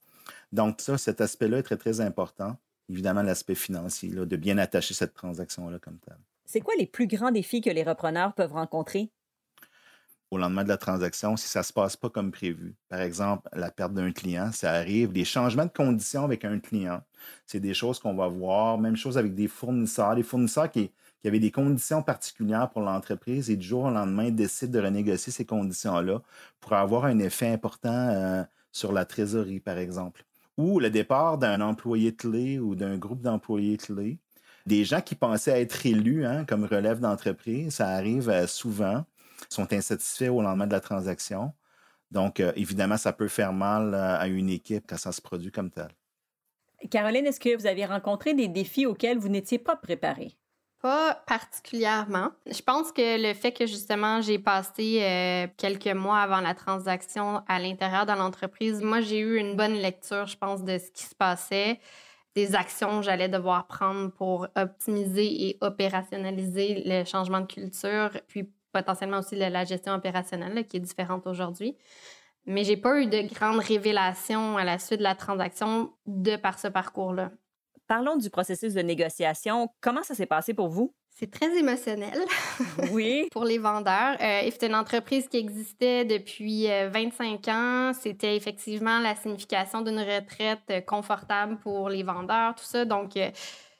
Donc, 0.53 0.81
ça, 0.81 0.97
cet 0.99 1.21
aspect-là 1.21 1.59
est 1.59 1.63
très, 1.63 1.77
très 1.77 2.01
important. 2.01 2.57
Évidemment, 2.89 3.23
l'aspect 3.23 3.55
financier, 3.55 4.11
là, 4.11 4.25
de 4.25 4.37
bien 4.37 4.59
attacher 4.59 4.95
cette 4.95 5.15
transaction-là 5.15 5.79
comme 5.79 5.99
telle. 5.99 6.19
C'est 6.47 6.61
quoi 6.61 6.75
les 6.79 6.87
plus 6.87 7.07
grands 7.07 7.33
défis 7.33 7.61
que 7.61 7.71
les 7.71 7.83
repreneurs 7.83 8.35
peuvent 8.35 8.53
rencontrer? 8.53 9.11
Au 10.35 10.39
lendemain 10.39 10.65
de 10.65 10.69
la 10.69 10.77
transaction 10.77 11.37
si 11.37 11.49
ça 11.49 11.61
ne 11.61 11.65
se 11.65 11.73
passe 11.73 11.97
pas 11.97 12.11
comme 12.11 12.31
prévu. 12.31 12.75
Par 12.89 13.01
exemple, 13.01 13.49
la 13.53 13.71
perte 13.71 13.95
d'un 13.95 14.13
client, 14.13 14.51
ça 14.53 14.73
arrive. 14.73 15.13
Les 15.13 15.25
changements 15.25 15.65
de 15.65 15.71
conditions 15.71 16.25
avec 16.25 16.45
un 16.45 16.59
client, 16.59 17.01
c'est 17.47 17.61
des 17.61 17.75
choses 17.75 17.99
qu'on 17.99 18.15
va 18.15 18.29
voir. 18.29 18.79
Même 18.79 18.97
chose 18.97 19.17
avec 19.17 19.35
des 19.35 19.49
fournisseurs. 19.49 20.15
Des 20.15 20.23
fournisseurs 20.23 20.71
qui, 20.71 20.91
avaient 21.25 21.41
des 21.41 21.51
conditions 21.51 22.03
particulières 22.03 22.69
pour 22.71 22.83
l'entreprise 22.83 23.49
et 23.49 23.57
du 23.57 23.67
jour 23.67 23.85
au 23.85 23.91
lendemain 23.91 24.31
décident 24.31 24.73
de 24.73 24.85
renégocier 24.85 25.33
ces 25.33 25.47
conditions-là 25.47 26.21
pour 26.61 26.75
avoir 26.75 27.07
un 27.07 27.19
effet 27.19 27.49
important 27.49 28.09
euh, 28.11 28.45
sur 28.73 28.93
la 28.93 29.07
trésorerie, 29.07 29.61
par 29.61 29.79
exemple. 29.79 30.25
Ou 30.59 30.81
le 30.81 30.91
départ 30.91 31.39
d'un 31.39 31.63
employé 31.63 32.15
clé 32.15 32.59
ou 32.59 32.75
d'un 32.75 32.99
groupe 32.99 33.23
d'employés 33.23 33.79
clés. 33.79 34.19
Des 34.67 34.85
gens 34.85 35.01
qui 35.01 35.15
pensaient 35.15 35.63
être 35.63 35.87
élus 35.87 36.27
hein, 36.27 36.45
comme 36.45 36.65
relève 36.65 37.01
d'entreprise, 37.01 37.75
ça 37.75 37.89
arrive 37.89 38.29
euh, 38.29 38.47
souvent 38.47 39.05
sont 39.49 39.73
insatisfaits 39.73 40.31
au 40.31 40.43
lendemain 40.43 40.67
de 40.67 40.73
la 40.73 40.81
transaction. 40.81 41.53
Donc, 42.11 42.41
euh, 42.41 42.53
évidemment, 42.57 42.97
ça 42.97 43.13
peut 43.13 43.29
faire 43.29 43.53
mal 43.53 43.95
euh, 43.95 44.19
à 44.19 44.29
une 44.29 44.49
équipe 44.49 44.85
quand 44.89 44.97
ça 44.97 45.13
se 45.13 45.21
produit 45.21 45.51
comme 45.51 45.71
tel. 45.71 45.89
Caroline, 46.91 47.27
est-ce 47.27 47.41
que 47.41 47.57
vous 47.57 47.67
avez 47.67 47.87
rencontré 47.87 48.35
des 48.35 48.49
défis 48.49 48.87
auxquels 48.87 49.19
vous 49.19 49.29
n'étiez 49.29 49.59
pas 49.59 49.77
préparé? 49.77 50.37
Pas 50.81 51.15
particulièrement. 51.27 52.31
Je 52.47 52.61
pense 52.61 52.93
que 52.93 53.21
le 53.21 53.33
fait 53.33 53.53
que 53.53 53.65
justement 53.65 54.21
j'ai 54.21 54.39
passé 54.39 54.99
euh, 55.01 55.47
quelques 55.57 55.97
mois 55.97 56.19
avant 56.19 56.43
la 56.43 56.53
transaction 56.53 57.43
à 57.49 57.59
l'intérieur 57.59 58.05
de 58.05 58.13
l'entreprise, 58.13 58.83
moi 58.83 59.01
j'ai 59.01 59.19
eu 59.21 59.39
une 59.39 59.57
bonne 59.57 59.73
lecture, 59.73 60.27
je 60.27 60.37
pense, 60.37 60.63
de 60.63 60.77
ce 60.77 60.91
qui 60.91 61.05
se 61.05 61.15
passait, 61.15 61.81
des 62.35 62.55
actions 62.55 62.99
que 62.99 63.07
j'allais 63.07 63.31
devoir 63.31 63.67
prendre 63.67 64.11
pour 64.11 64.47
optimiser 64.57 65.49
et 65.49 65.59
opérationnaliser 65.63 66.83
le 66.85 67.05
changement 67.05 67.41
de 67.41 67.47
culture, 67.47 68.11
puis 68.29 68.53
potentiellement 68.75 69.21
aussi 69.21 69.37
la, 69.37 69.65
gestion 69.65 69.95
opérationnelle 69.95 70.67
qui 70.67 70.77
est 70.77 70.81
différente 70.81 71.27
aujourd'hui. 71.27 71.77
Mais 72.45 72.65
j'ai 72.65 72.77
pas 72.77 73.01
eu 73.01 73.07
de 73.07 73.23
grandes 73.33 73.61
révélations 73.61 74.59
à 74.59 74.65
la 74.65 74.79
suite 74.79 74.99
de 74.99 75.05
la 75.05 75.15
transaction 75.15 75.93
de 76.07 76.37
par 76.37 76.59
ce 76.59 76.69
parcours-là. 76.69 77.31
Parlons 77.87 78.17
du 78.17 78.29
processus 78.29 78.75
de 78.75 78.83
négociation. 78.83 79.69
Comment 79.81 80.03
ça 80.03 80.15
s'est 80.15 80.27
passé 80.27 80.53
pour 80.53 80.69
vous? 80.69 80.95
C'est 81.17 81.31
très 81.31 81.57
émotionnel. 81.57 82.19
Oui. 82.93 83.29
pour 83.31 83.45
les 83.45 83.59
vendeurs. 83.59 84.17
Euh, 84.21 84.41
c'était 84.51 84.67
une 84.67 84.75
entreprise 84.75 85.29
qui 85.29 85.37
existait 85.37 86.05
depuis 86.05 86.67
25 86.67 87.49
euh, 87.49 87.53
ans. 87.53 87.93
C'était 87.95 88.37
effectivement 88.37 88.99
la 88.99 89.15
signification 89.15 89.83
d'une 89.83 90.01
retraite 90.01 90.63
euh, 90.71 90.81
confortable 90.81 91.57
pour 91.59 91.89
les 91.89 92.03
vendeurs, 92.03 92.57
tout 92.57 92.65
ça. 92.65 92.85
Donc, 92.85 93.13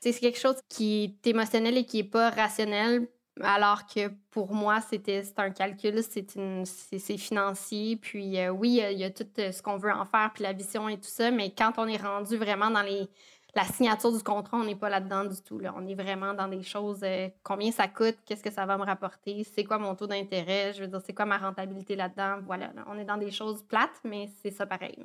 c'est 0.01 0.21
quelque 0.21 0.39
chose 0.39 0.61
qui 0.69 1.05
est 1.05 1.27
émotionnel 1.27 1.77
et 1.77 1.85
qui 1.85 1.99
n'est 1.99 2.09
pas 2.09 2.31
rationnel 2.31 3.09
alors 3.41 3.87
que 3.87 4.09
pour 4.31 4.55
moi, 4.55 4.81
c'était 4.81 5.23
un 5.37 5.51
calcul, 5.51 6.03
c'est 6.03 7.19
financier. 7.19 7.97
Puis 7.97 8.39
euh, 8.39 8.51
oui, 8.51 8.81
il 8.91 8.99
y 8.99 9.05
a 9.05 9.11
tout 9.11 9.27
euh, 9.39 9.51
ce 9.51 9.63
qu'on 9.63 9.77
veut 9.77 9.93
en 9.93 10.05
faire, 10.05 10.31
puis 10.33 10.45
la 10.45 10.53
vision 10.53 10.89
et 10.89 10.97
tout 10.97 11.09
ça. 11.09 11.31
Mais 11.31 11.51
quand 11.51 11.73
on 11.79 11.87
est 11.87 12.01
rendu 12.01 12.37
vraiment 12.37 12.71
dans 12.71 12.83
les, 12.83 13.09
la 13.55 13.65
signature 13.65 14.13
du 14.13 14.23
contrat, 14.23 14.57
on 14.57 14.65
n'est 14.65 14.77
pas 14.77 14.89
là-dedans 14.89 15.25
du 15.25 15.41
tout. 15.43 15.59
Là. 15.59 15.75
On 15.77 15.87
est 15.87 15.97
vraiment 15.97 16.33
dans 16.33 16.47
des 16.47 16.63
choses, 16.63 17.01
euh, 17.03 17.29
combien 17.43 17.73
ça 17.73 17.89
coûte, 17.89 18.17
qu'est-ce 18.25 18.43
que 18.43 18.53
ça 18.53 18.67
va 18.67 18.79
me 18.79 18.85
rapporter, 18.85 19.43
c'est 19.43 19.65
quoi 19.65 19.79
mon 19.79 19.97
taux 19.97 20.07
d'intérêt, 20.07 20.73
je 20.73 20.83
veux 20.83 20.89
dire, 20.89 21.01
c'est 21.05 21.15
quoi 21.15 21.27
ma 21.27 21.39
rentabilité 21.39 21.97
là-dedans. 21.97 22.39
Voilà, 22.47 22.73
on 22.87 22.97
est 22.99 23.05
dans 23.05 23.17
des 23.17 23.33
choses 23.33 23.65
plates, 23.65 24.01
mais 24.05 24.29
c'est 24.43 24.53
ça 24.53 24.65
pareil. 24.65 25.05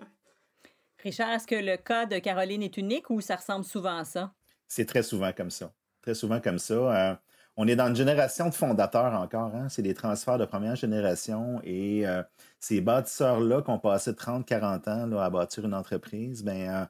Richard, 1.01 1.31
est-ce 1.31 1.47
que 1.47 1.55
le 1.55 1.77
cas 1.77 2.05
de 2.05 2.19
Caroline 2.19 2.61
est 2.61 2.77
unique 2.77 3.09
ou 3.09 3.21
ça 3.21 3.37
ressemble 3.37 3.63
souvent 3.63 3.97
à 3.97 4.03
ça? 4.03 4.33
C'est 4.67 4.85
très 4.85 5.01
souvent 5.01 5.31
comme 5.31 5.49
ça. 5.49 5.71
Très 6.01 6.13
souvent 6.13 6.39
comme 6.39 6.59
ça. 6.59 7.19
Euh, 7.59 7.63
on 7.63 7.67
est 7.67 7.75
dans 7.75 7.87
une 7.87 7.95
génération 7.95 8.49
de 8.49 8.53
fondateurs 8.53 9.13
encore. 9.13 9.53
Hein? 9.55 9.67
C'est 9.69 9.81
des 9.81 9.93
transferts 9.93 10.37
de 10.37 10.45
première 10.45 10.75
génération 10.75 11.61
et 11.63 12.07
euh, 12.07 12.23
ces 12.59 12.81
bâtisseurs-là 12.81 13.61
qui 13.61 13.69
ont 13.69 13.79
passé 13.79 14.15
30, 14.15 14.45
40 14.45 14.87
ans 14.87 15.17
à 15.17 15.29
bâtir 15.29 15.65
une 15.65 15.73
entreprise, 15.73 16.43
ben, 16.43 16.69
euh, 16.69 16.85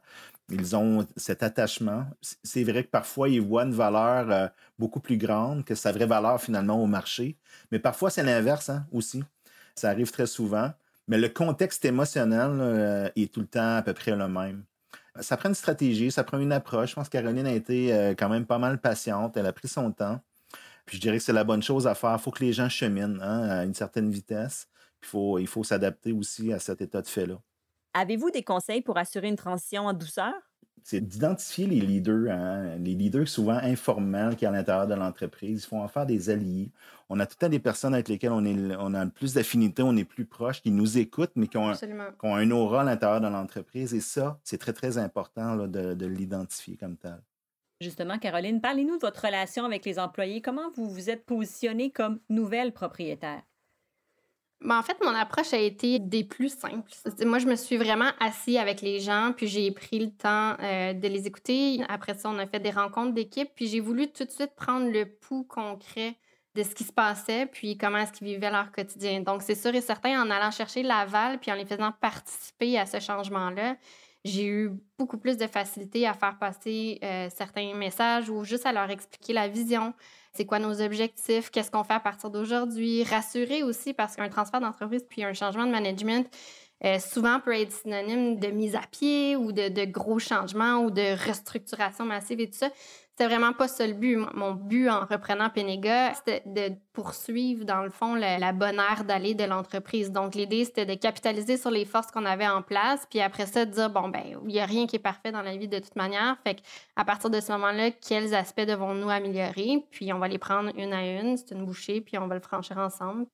ils 0.49 0.75
ont 0.75 1.05
cet 1.15 1.43
attachement. 1.43 2.05
C'est 2.43 2.63
vrai 2.63 2.83
que 2.83 2.89
parfois, 2.89 3.29
ils 3.29 3.41
voient 3.41 3.63
une 3.63 3.73
valeur 3.73 4.51
beaucoup 4.79 4.99
plus 4.99 5.17
grande 5.17 5.63
que 5.63 5.75
sa 5.75 5.91
vraie 5.91 6.07
valeur 6.07 6.41
finalement 6.41 6.81
au 6.81 6.87
marché. 6.87 7.37
Mais 7.71 7.79
parfois, 7.79 8.09
c'est 8.09 8.23
l'inverse 8.23 8.69
hein, 8.69 8.85
aussi. 8.91 9.23
Ça 9.75 9.89
arrive 9.89 10.11
très 10.11 10.25
souvent. 10.25 10.71
Mais 11.07 11.19
le 11.19 11.29
contexte 11.29 11.85
émotionnel 11.85 13.11
est 13.15 13.31
tout 13.31 13.41
le 13.41 13.47
temps 13.47 13.77
à 13.77 13.81
peu 13.83 13.93
près 13.93 14.15
le 14.15 14.27
même. 14.27 14.63
Ça 15.21 15.37
prend 15.37 15.49
une 15.49 15.55
stratégie, 15.55 16.11
ça 16.11 16.23
prend 16.23 16.39
une 16.39 16.51
approche. 16.51 16.91
Je 16.91 16.95
pense 16.95 17.09
que 17.09 17.17
Caroline 17.17 17.47
a 17.47 17.53
été 17.53 17.93
euh, 17.93 18.13
quand 18.17 18.29
même 18.29 18.45
pas 18.45 18.57
mal 18.57 18.79
patiente. 18.79 19.35
Elle 19.37 19.45
a 19.45 19.53
pris 19.53 19.67
son 19.67 19.91
temps. 19.91 20.21
Puis 20.89 20.97
je 20.97 21.01
dirais 21.03 21.19
que 21.19 21.23
c'est 21.23 21.33
la 21.33 21.43
bonne 21.43 21.61
chose 21.61 21.85
à 21.85 21.93
faire. 21.93 22.15
Il 22.17 22.19
faut 22.19 22.31
que 22.31 22.43
les 22.43 22.51
gens 22.51 22.67
cheminent 22.67 23.19
hein, 23.21 23.47
à 23.47 23.63
une 23.63 23.75
certaine 23.75 24.09
vitesse. 24.09 24.67
il 25.03 25.07
faut, 25.07 25.37
il 25.37 25.45
faut 25.45 25.63
s'adapter 25.63 26.11
aussi 26.11 26.51
à 26.51 26.57
cet 26.57 26.81
état 26.81 27.03
de 27.03 27.07
fait-là. 27.07 27.39
Avez-vous 27.93 28.31
des 28.31 28.41
conseils 28.41 28.81
pour 28.81 28.97
assurer 28.97 29.27
une 29.27 29.35
transition 29.35 29.85
en 29.85 29.93
douceur? 29.93 30.33
c'est 30.81 31.01
d'identifier 31.01 31.67
les 31.67 31.81
leaders, 31.81 32.31
hein, 32.31 32.77
les 32.77 32.95
leaders 32.95 33.27
souvent 33.27 33.59
informels 33.61 34.35
qui 34.35 34.45
sont 34.45 34.51
à 34.51 34.55
l'intérieur 34.55 34.87
de 34.87 34.95
l'entreprise. 34.95 35.63
Il 35.63 35.67
faut 35.67 35.77
en 35.77 35.87
faire 35.87 36.07
des 36.07 36.31
alliés. 36.31 36.71
On 37.09 37.19
a 37.19 37.27
tout 37.27 37.35
le 37.37 37.45
temps 37.45 37.49
des 37.49 37.59
personnes 37.59 37.93
avec 37.93 38.07
lesquelles 38.07 38.31
on, 38.31 38.43
est, 38.43 38.75
on 38.79 38.95
a 38.95 39.05
plus 39.05 39.35
d'affinité, 39.35 39.83
on 39.83 39.95
est 39.97 40.05
plus 40.05 40.25
proche, 40.25 40.63
qui 40.63 40.71
nous 40.71 40.97
écoutent, 40.97 41.33
mais 41.35 41.47
qui 41.47 41.57
ont, 41.57 41.71
un, 42.23 42.51
aura 42.51 42.81
à 42.81 42.83
l'intérieur 42.85 43.21
de 43.21 43.27
l'entreprise. 43.27 43.93
Et 43.93 43.99
ça, 43.99 44.39
c'est 44.43 44.57
très, 44.57 44.73
très 44.73 44.97
important 44.97 45.67
de, 45.67 45.93
de 45.93 46.05
l'identifier 46.07 46.75
comme 46.75 46.97
tel. 46.97 47.19
Justement, 47.81 48.19
Caroline, 48.19 48.59
parlez-nous 48.59 48.97
de 48.97 49.01
votre 49.01 49.25
relation 49.25 49.63
avec 49.63 49.85
les 49.85 49.99
employés. 49.99 50.41
Comment 50.41 50.69
vous 50.75 50.89
vous 50.89 51.09
êtes 51.09 51.25
positionné 51.25 51.91
comme 51.91 52.19
nouvelle 52.29 52.73
propriétaire? 52.73 53.41
Ben, 54.61 54.77
en 54.77 54.83
fait, 54.83 54.97
mon 55.01 55.15
approche 55.15 55.53
a 55.53 55.57
été 55.57 55.99
des 55.99 56.25
plus 56.25 56.49
simples. 56.49 56.91
Moi, 57.25 57.39
je 57.39 57.45
me 57.45 57.55
suis 57.55 57.77
vraiment 57.77 58.11
assis 58.19 58.57
avec 58.57 58.81
les 58.81 58.99
gens, 58.99 59.31
puis 59.35 59.47
j'ai 59.47 59.71
pris 59.71 59.99
le 59.99 60.11
temps 60.11 60.57
euh, 60.59 60.91
de 60.91 61.07
les 61.07 61.27
écouter. 61.27 61.81
Après 61.87 62.13
ça, 62.13 62.29
on 62.29 62.37
a 62.37 62.45
fait 62.45 62.59
des 62.59 62.71
rencontres 62.71 63.13
d'équipe, 63.13 63.49
puis 63.55 63.67
j'ai 63.67 63.79
voulu 63.79 64.11
tout 64.11 64.25
de 64.25 64.31
suite 64.31 64.53
prendre 64.57 64.91
le 64.91 65.05
pouls 65.05 65.45
concret 65.45 66.17
de 66.55 66.63
ce 66.63 66.75
qui 66.75 66.83
se 66.83 66.91
passait, 66.91 67.45
puis 67.45 67.77
comment 67.77 67.99
est-ce 67.99 68.11
qu'ils 68.11 68.27
vivaient 68.27 68.51
leur 68.51 68.73
quotidien. 68.73 69.21
Donc, 69.21 69.43
c'est 69.43 69.55
sûr 69.55 69.73
et 69.73 69.79
certain, 69.79 70.21
en 70.21 70.29
allant 70.29 70.51
chercher 70.51 70.83
l'aval, 70.83 71.39
puis 71.39 71.53
en 71.53 71.55
les 71.55 71.65
faisant 71.65 71.93
participer 71.93 72.77
à 72.77 72.85
ce 72.85 72.99
changement-là, 72.99 73.77
j'ai 74.25 74.45
eu 74.47 74.71
beaucoup 74.97 75.17
plus 75.17 75.37
de 75.37 75.47
facilité 75.47 76.05
à 76.05 76.13
faire 76.13 76.37
passer 76.37 76.99
euh, 77.03 77.29
certains 77.33 77.73
messages 77.73 78.29
ou 78.29 78.43
juste 78.43 78.65
à 78.65 78.73
leur 78.73 78.89
expliquer 78.89 79.33
la 79.33 79.47
vision, 79.47 79.93
c'est 80.33 80.45
quoi 80.45 80.59
nos 80.59 80.81
objectifs, 80.81 81.49
qu'est-ce 81.49 81.71
qu'on 81.71 81.83
fait 81.83 81.93
à 81.93 81.99
partir 81.99 82.29
d'aujourd'hui, 82.29 83.03
rassurer 83.03 83.63
aussi 83.63 83.93
parce 83.93 84.15
qu'un 84.15 84.29
transfert 84.29 84.59
d'entreprise 84.59 85.05
puis 85.09 85.23
un 85.23 85.33
changement 85.33 85.65
de 85.65 85.71
management, 85.71 86.29
euh, 86.85 86.97
souvent 86.99 87.39
peut 87.39 87.55
être 87.55 87.71
synonyme 87.71 88.39
de 88.39 88.47
mise 88.47 88.75
à 88.75 88.81
pied 88.91 89.35
ou 89.35 89.51
de, 89.51 89.67
de, 89.67 89.85
gros 89.85 90.19
changements 90.19 90.77
ou 90.77 90.91
de 90.91 91.27
restructuration 91.27 92.05
massive 92.05 92.39
et 92.39 92.49
tout 92.49 92.57
ça. 92.57 92.69
C'était 93.19 93.35
vraiment 93.35 93.51
pas 93.51 93.67
ça 93.67 93.85
le 93.85 93.95
but. 93.95 94.17
Mon 94.33 94.53
but 94.53 94.87
en 94.87 95.01
reprenant 95.01 95.49
Penega, 95.49 96.13
c'était 96.13 96.41
de 96.45 96.73
poursuivre, 96.93 97.65
dans 97.65 97.83
le 97.83 97.89
fond, 97.89 98.15
la, 98.15 98.53
bonne 98.53 98.79
ère 98.79 99.03
d'aller 99.03 99.33
de 99.33 99.43
l'entreprise. 99.43 100.09
Donc, 100.09 100.35
l'idée, 100.35 100.63
c'était 100.63 100.85
de 100.85 100.93
capitaliser 100.93 101.57
sur 101.57 101.69
les 101.69 101.83
forces 101.83 102.11
qu'on 102.11 102.23
avait 102.23 102.47
en 102.47 102.61
place, 102.61 103.05
puis 103.09 103.19
après 103.19 103.45
ça, 103.45 103.65
de 103.65 103.71
dire, 103.71 103.89
bon, 103.89 104.07
ben, 104.07 104.23
il 104.25 104.47
n'y 104.47 104.61
a 104.61 104.65
rien 104.65 104.87
qui 104.87 104.95
est 104.95 104.99
parfait 104.99 105.33
dans 105.33 105.41
la 105.41 105.57
vie 105.57 105.67
de 105.67 105.79
toute 105.79 105.97
manière. 105.97 106.37
Fait 106.45 106.61
à 106.95 107.03
partir 107.03 107.29
de 107.29 107.41
ce 107.41 107.51
moment-là, 107.51 107.91
quels 107.91 108.33
aspects 108.33 108.61
devons-nous 108.61 109.09
améliorer? 109.09 109.85
Puis, 109.91 110.13
on 110.13 110.19
va 110.19 110.29
les 110.29 110.37
prendre 110.37 110.71
une 110.77 110.93
à 110.93 111.19
une. 111.19 111.35
C'est 111.35 111.51
une 111.51 111.65
bouchée, 111.65 111.99
puis 111.99 112.17
on 112.17 112.27
va 112.27 112.35
le 112.35 112.41
franchir 112.41 112.77
ensemble. 112.77 113.25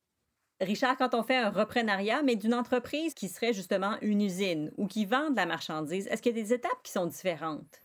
Richard, 0.61 0.97
quand 0.97 1.13
on 1.13 1.21
fait 1.21 1.37
un 1.37 1.51
reprenariat, 1.51 2.23
mais 2.23 2.35
d'une 2.35 2.55
entreprise 2.55 3.13
qui 3.13 3.29
serait 3.29 3.53
justement 3.53 3.97
une 4.01 4.23
usine 4.23 4.71
ou 4.77 4.87
qui 4.87 5.05
vend 5.05 5.29
de 5.29 5.35
la 5.35 5.45
marchandise, 5.45 6.07
est-ce 6.07 6.23
qu'il 6.23 6.35
y 6.35 6.39
a 6.39 6.41
des 6.41 6.53
étapes 6.53 6.81
qui 6.81 6.91
sont 6.91 7.05
différentes? 7.05 7.81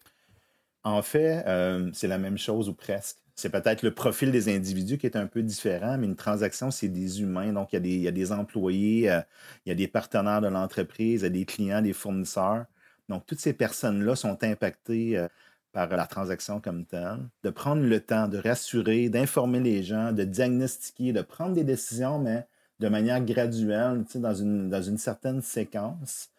En 0.85 1.03
fait, 1.03 1.45
euh, 1.47 1.91
c'est 1.93 2.09
la 2.09 2.19
même 2.19 2.39
chose 2.39 2.69
ou 2.69 2.75
presque. 2.75 3.19
C'est 3.35 3.51
peut-être 3.51 3.83
le 3.83 3.93
profil 3.95 4.33
des 4.33 4.55
individus 4.55 4.99
qui 4.99 5.07
est 5.07 5.17
un 5.17 5.27
peu 5.27 5.43
différent, 5.43 5.97
mais 5.99 6.07
une 6.07 6.17
transaction, 6.17 6.71
c'est 6.71 6.89
des 6.89 7.23
humains. 7.23 7.53
Donc, 7.53 7.73
il 7.73 7.87
y 7.87 8.09
a 8.09 8.11
des, 8.11 8.33
employés, 8.33 9.11
euh, 9.11 9.21
il 9.65 9.71
y 9.71 9.73
a 9.73 9.75
des 9.75 9.89
partenaires 9.89 10.41
de 10.41 10.49
l'entreprise, 10.49 11.21
il 11.23 11.25
y 11.25 11.27
a 11.27 11.31
des 11.31 11.45
clients, 11.47 11.83
des 11.83 11.93
fournisseurs. 11.93 12.67
Donc, 13.09 13.27
toutes 13.27 13.41
ces 13.41 13.53
personnes-là 13.53 14.17
sont 14.17 14.43
impactées 14.45 15.19
euh, 15.19 15.29
par 15.73 15.89
la 15.89 16.07
transaction 16.07 16.61
comme 16.61 16.85
telle. 16.85 17.29
De 17.43 17.51
prendre 17.51 17.83
le 17.83 18.01
temps 18.01 18.29
de 18.29 18.39
rassurer, 18.39 19.09
d'informer 19.09 19.61
les 19.61 19.83
gens, 19.83 20.13
de 20.13 20.25
diagnostiquer, 20.25 21.13
de 21.13 21.23
prendre 21.23 21.55
des 21.55 21.65
décisions, 21.65 22.19
mais 22.19 22.47
de 22.79 22.89
manière 22.89 23.23
graduelle, 23.25 24.05
dans 24.15 24.35
une, 24.35 24.71
dans 24.71 24.83
une 24.83 24.99
certaine 24.99 25.43
séquence. 25.43 26.31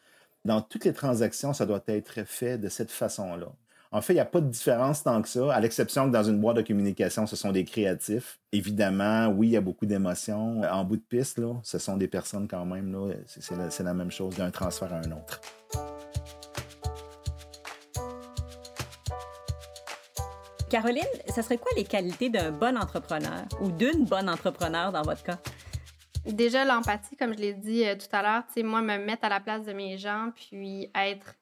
Dans 0.46 0.62
toutes 0.62 0.86
les 0.86 0.94
transactions, 0.94 1.54
ça 1.54 1.66
doit 1.66 1.84
être 1.88 2.24
fait 2.26 2.58
de 2.58 2.70
cette 2.70 2.92
façon-là. 2.92 3.52
En 3.94 4.00
fait, 4.02 4.14
il 4.14 4.16
n'y 4.16 4.22
a 4.22 4.26
pas 4.26 4.40
de 4.40 4.48
différence 4.48 5.04
tant 5.04 5.22
que 5.22 5.28
ça, 5.28 5.54
à 5.54 5.60
l'exception 5.60 6.08
que 6.08 6.14
dans 6.14 6.24
une 6.24 6.40
boîte 6.40 6.56
de 6.56 6.62
communication, 6.62 7.28
ce 7.28 7.36
sont 7.36 7.52
des 7.52 7.66
créatifs. 7.66 8.40
Évidemment, 8.54 9.28
oui, 9.28 9.50
il 9.50 9.52
y 9.52 9.58
a 9.58 9.62
beaucoup 9.62 9.86
d'émotions. 9.86 10.62
En 10.62 10.86
bout 10.86 10.96
de 10.96 11.02
piste, 11.02 11.40
là, 11.40 11.56
ce 11.62 11.78
sont 11.78 11.98
des 11.98 12.08
personnes 12.08 12.48
quand 12.48 12.64
même. 12.64 12.94
Là, 12.94 13.14
c'est, 13.26 13.58
la, 13.58 13.70
c'est 13.70 13.84
la 13.84 13.94
même 13.94 14.10
chose 14.10 14.34
d'un 14.38 14.50
transfert 14.50 14.94
à 14.94 15.00
un 15.00 15.12
autre. 15.12 15.42
Caroline, 20.70 21.04
ça 21.28 21.44
serait 21.44 21.58
quoi 21.58 21.72
les 21.76 21.84
qualités 21.84 22.30
d'un 22.30 22.52
bon 22.52 22.78
entrepreneur 22.78 23.44
ou 23.60 23.72
d'une 23.72 24.06
bonne 24.06 24.30
entrepreneur 24.30 24.94
dans 24.94 25.02
votre 25.02 25.24
cas? 25.24 25.38
Déjà, 26.26 26.64
l'empathie, 26.64 27.18
comme 27.18 27.34
je 27.34 27.40
l'ai 27.40 27.54
dit 27.54 27.86
euh, 27.86 27.96
tout 27.96 28.16
à 28.16 28.22
l'heure, 28.22 28.44
moi, 28.64 28.82
me 28.82 28.98
mettre 29.00 29.26
à 29.26 29.30
la 29.30 29.42
place 29.42 29.66
de 29.66 29.74
mes 29.74 29.98
gens, 29.98 30.30
puis 30.34 30.90
être 30.96 31.36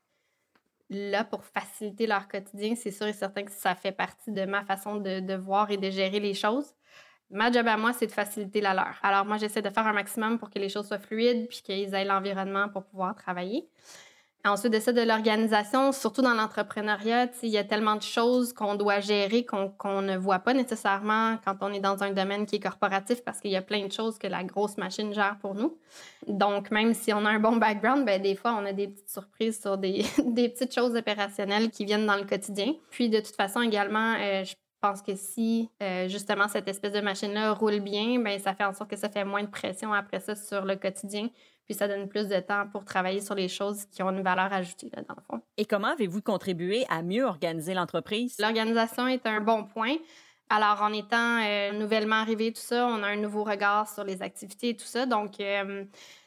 là 0.90 1.24
pour 1.24 1.46
faciliter 1.46 2.08
leur 2.08 2.28
quotidien, 2.28 2.76
c'est 2.76 2.92
sûr 2.92 3.08
et 3.08 3.14
certain 3.14 3.44
que 3.44 3.52
ça 3.52 3.76
fait 3.76 3.92
partie 3.92 4.32
de 4.32 4.46
ma 4.46 4.64
façon 4.64 4.96
de, 4.98 5.36
voir 5.36 5.72
et 5.72 5.78
de 5.78 5.90
gérer 5.90 6.20
les 6.20 6.34
choses. 6.34 6.74
Ma 7.32 7.52
job 7.52 7.68
à 7.68 7.78
moi, 7.78 7.94
c'est 7.94 8.08
de 8.08 8.12
faciliter 8.12 8.60
la 8.60 8.74
leur. 8.74 8.98
Alors 9.04 9.26
moi, 9.26 9.38
j'essaie 9.38 9.62
de 9.62 9.70
faire 9.70 9.86
un 9.86 9.94
maximum 9.94 10.40
pour 10.40 10.50
que 10.50 10.58
les 10.58 10.70
choses 10.70 10.88
soient 10.88 10.98
fluides 10.98 11.48
puis 11.48 11.62
qu'ils 11.62 11.94
aient 11.94 12.06
l'environnement 12.06 12.70
pour 12.70 12.86
pouvoir 12.86 13.16
travailler. 13.16 13.70
Ensuite 14.46 14.72
de 14.72 14.80
ça, 14.80 14.94
de 14.94 15.02
l'organisation, 15.02 15.92
surtout 15.92 16.22
dans 16.22 16.34
l'entrepreneuriat, 16.34 17.28
il 17.44 17.50
y 17.50 17.58
a 17.58 17.66
tellement 17.66 17.98
de 17.98 18.02
choses 18.02 18.54
qu'on 18.54 18.76
doit 18.76 19.02
gérer 19.02 19.46
qu'on 19.46 20.02
ne 20.02 20.16
voit 20.16 20.40
pas 20.40 20.54
nécessairement 20.54 21.38
quand 21.44 21.58
on 21.60 21.74
est 21.74 21.82
dans 21.82 22.04
un 22.04 22.12
domaine 22.12 22.46
qui 22.46 22.56
est 22.56 22.60
corporatif 22.62 23.22
parce 23.26 23.42
qu'il 23.42 23.52
y 23.52 23.58
a 23.58 23.62
plein 23.62 23.86
de 23.86 23.92
choses 23.92 24.18
que 24.18 24.28
la 24.28 24.46
grosse 24.46 24.78
machine 24.78 25.14
gère 25.14 25.38
pour 25.42 25.56
nous. 25.56 25.78
Donc, 26.26 26.72
même 26.72 26.94
si 26.94 27.12
on 27.12 27.26
a 27.26 27.30
un 27.30 27.40
bon 27.40 27.58
background, 27.58 28.06
ben, 28.06 28.22
des 28.22 28.36
fois, 28.36 28.58
on 28.58 28.66
a 28.66 28.72
des 28.72 28.88
petites 28.88 29.10
surprises 29.10 29.60
sur 29.60 29.78
des, 29.78 30.06
petites 30.36 30.74
choses 30.74 30.96
opérationnelles 30.96 31.70
qui 31.70 31.84
viennent 31.84 32.06
dans 32.06 32.16
le 32.16 32.26
quotidien. 32.26 32.76
Puis, 32.92 33.10
de 33.10 33.20
toute 33.20 33.36
façon, 33.36 33.62
également, 33.62 34.16
euh, 34.22 34.46
je 34.46 34.54
pense 34.80 35.02
que 35.02 35.16
si 35.16 35.70
euh, 35.84 36.08
justement 36.08 36.48
cette 36.48 36.70
espèce 36.70 36.94
de 36.94 37.02
machine-là 37.02 37.52
roule 37.52 37.82
bien, 37.82 38.18
ben, 38.22 38.40
ça 38.40 38.54
fait 38.54 38.64
en 38.64 38.74
sorte 38.74 38.90
que 38.90 38.96
ça 38.96 39.10
fait 39.10 39.26
moins 39.26 39.44
de 39.44 39.50
pression 39.50 39.92
après 39.92 40.22
ça 40.22 40.36
sur 40.36 40.64
le 40.64 40.78
quotidien 40.78 41.28
puis 41.70 41.78
ça 41.78 41.88
donne 41.88 42.10
plus 42.10 42.28
de 42.28 42.40
temps 42.40 42.68
pour 42.68 42.84
travailler 42.84 43.22
sur 43.22 43.36
les 43.36 43.48
choses 43.48 43.86
qui 43.86 44.02
ont 44.02 44.10
une 44.10 44.24
valeur 44.24 44.52
ajoutée, 44.52 44.90
là, 44.92 45.04
dans 45.08 45.14
le 45.16 45.22
fond. 45.22 45.44
Et 45.56 45.66
comment 45.66 45.90
avez-vous 45.90 46.24
contribué 46.24 46.84
à 46.90 47.04
mieux 47.04 47.24
organiser 47.24 47.76
l'entreprise? 47.76 48.38
L'organisation 48.40 49.08
est 49.08 49.24
un 49.28 49.40
bon 49.40 49.66
point. 49.66 49.98
Alors, 50.50 50.82
en 50.82 50.92
étant 50.92 51.40
euh, 51.44 51.72
nouvellement 51.74 52.16
arrivé, 52.16 52.52
tout 52.52 52.62
ça, 52.62 52.88
on 52.88 53.04
a 53.04 53.08
un 53.08 53.18
nouveau 53.18 53.44
regard 53.44 53.88
sur 53.88 54.04
les 54.04 54.24
activités 54.24 54.70
et 54.70 54.76
tout 54.76 54.88
ça. 54.88 55.06
Donc, 55.06 55.40
euh, 55.40 55.86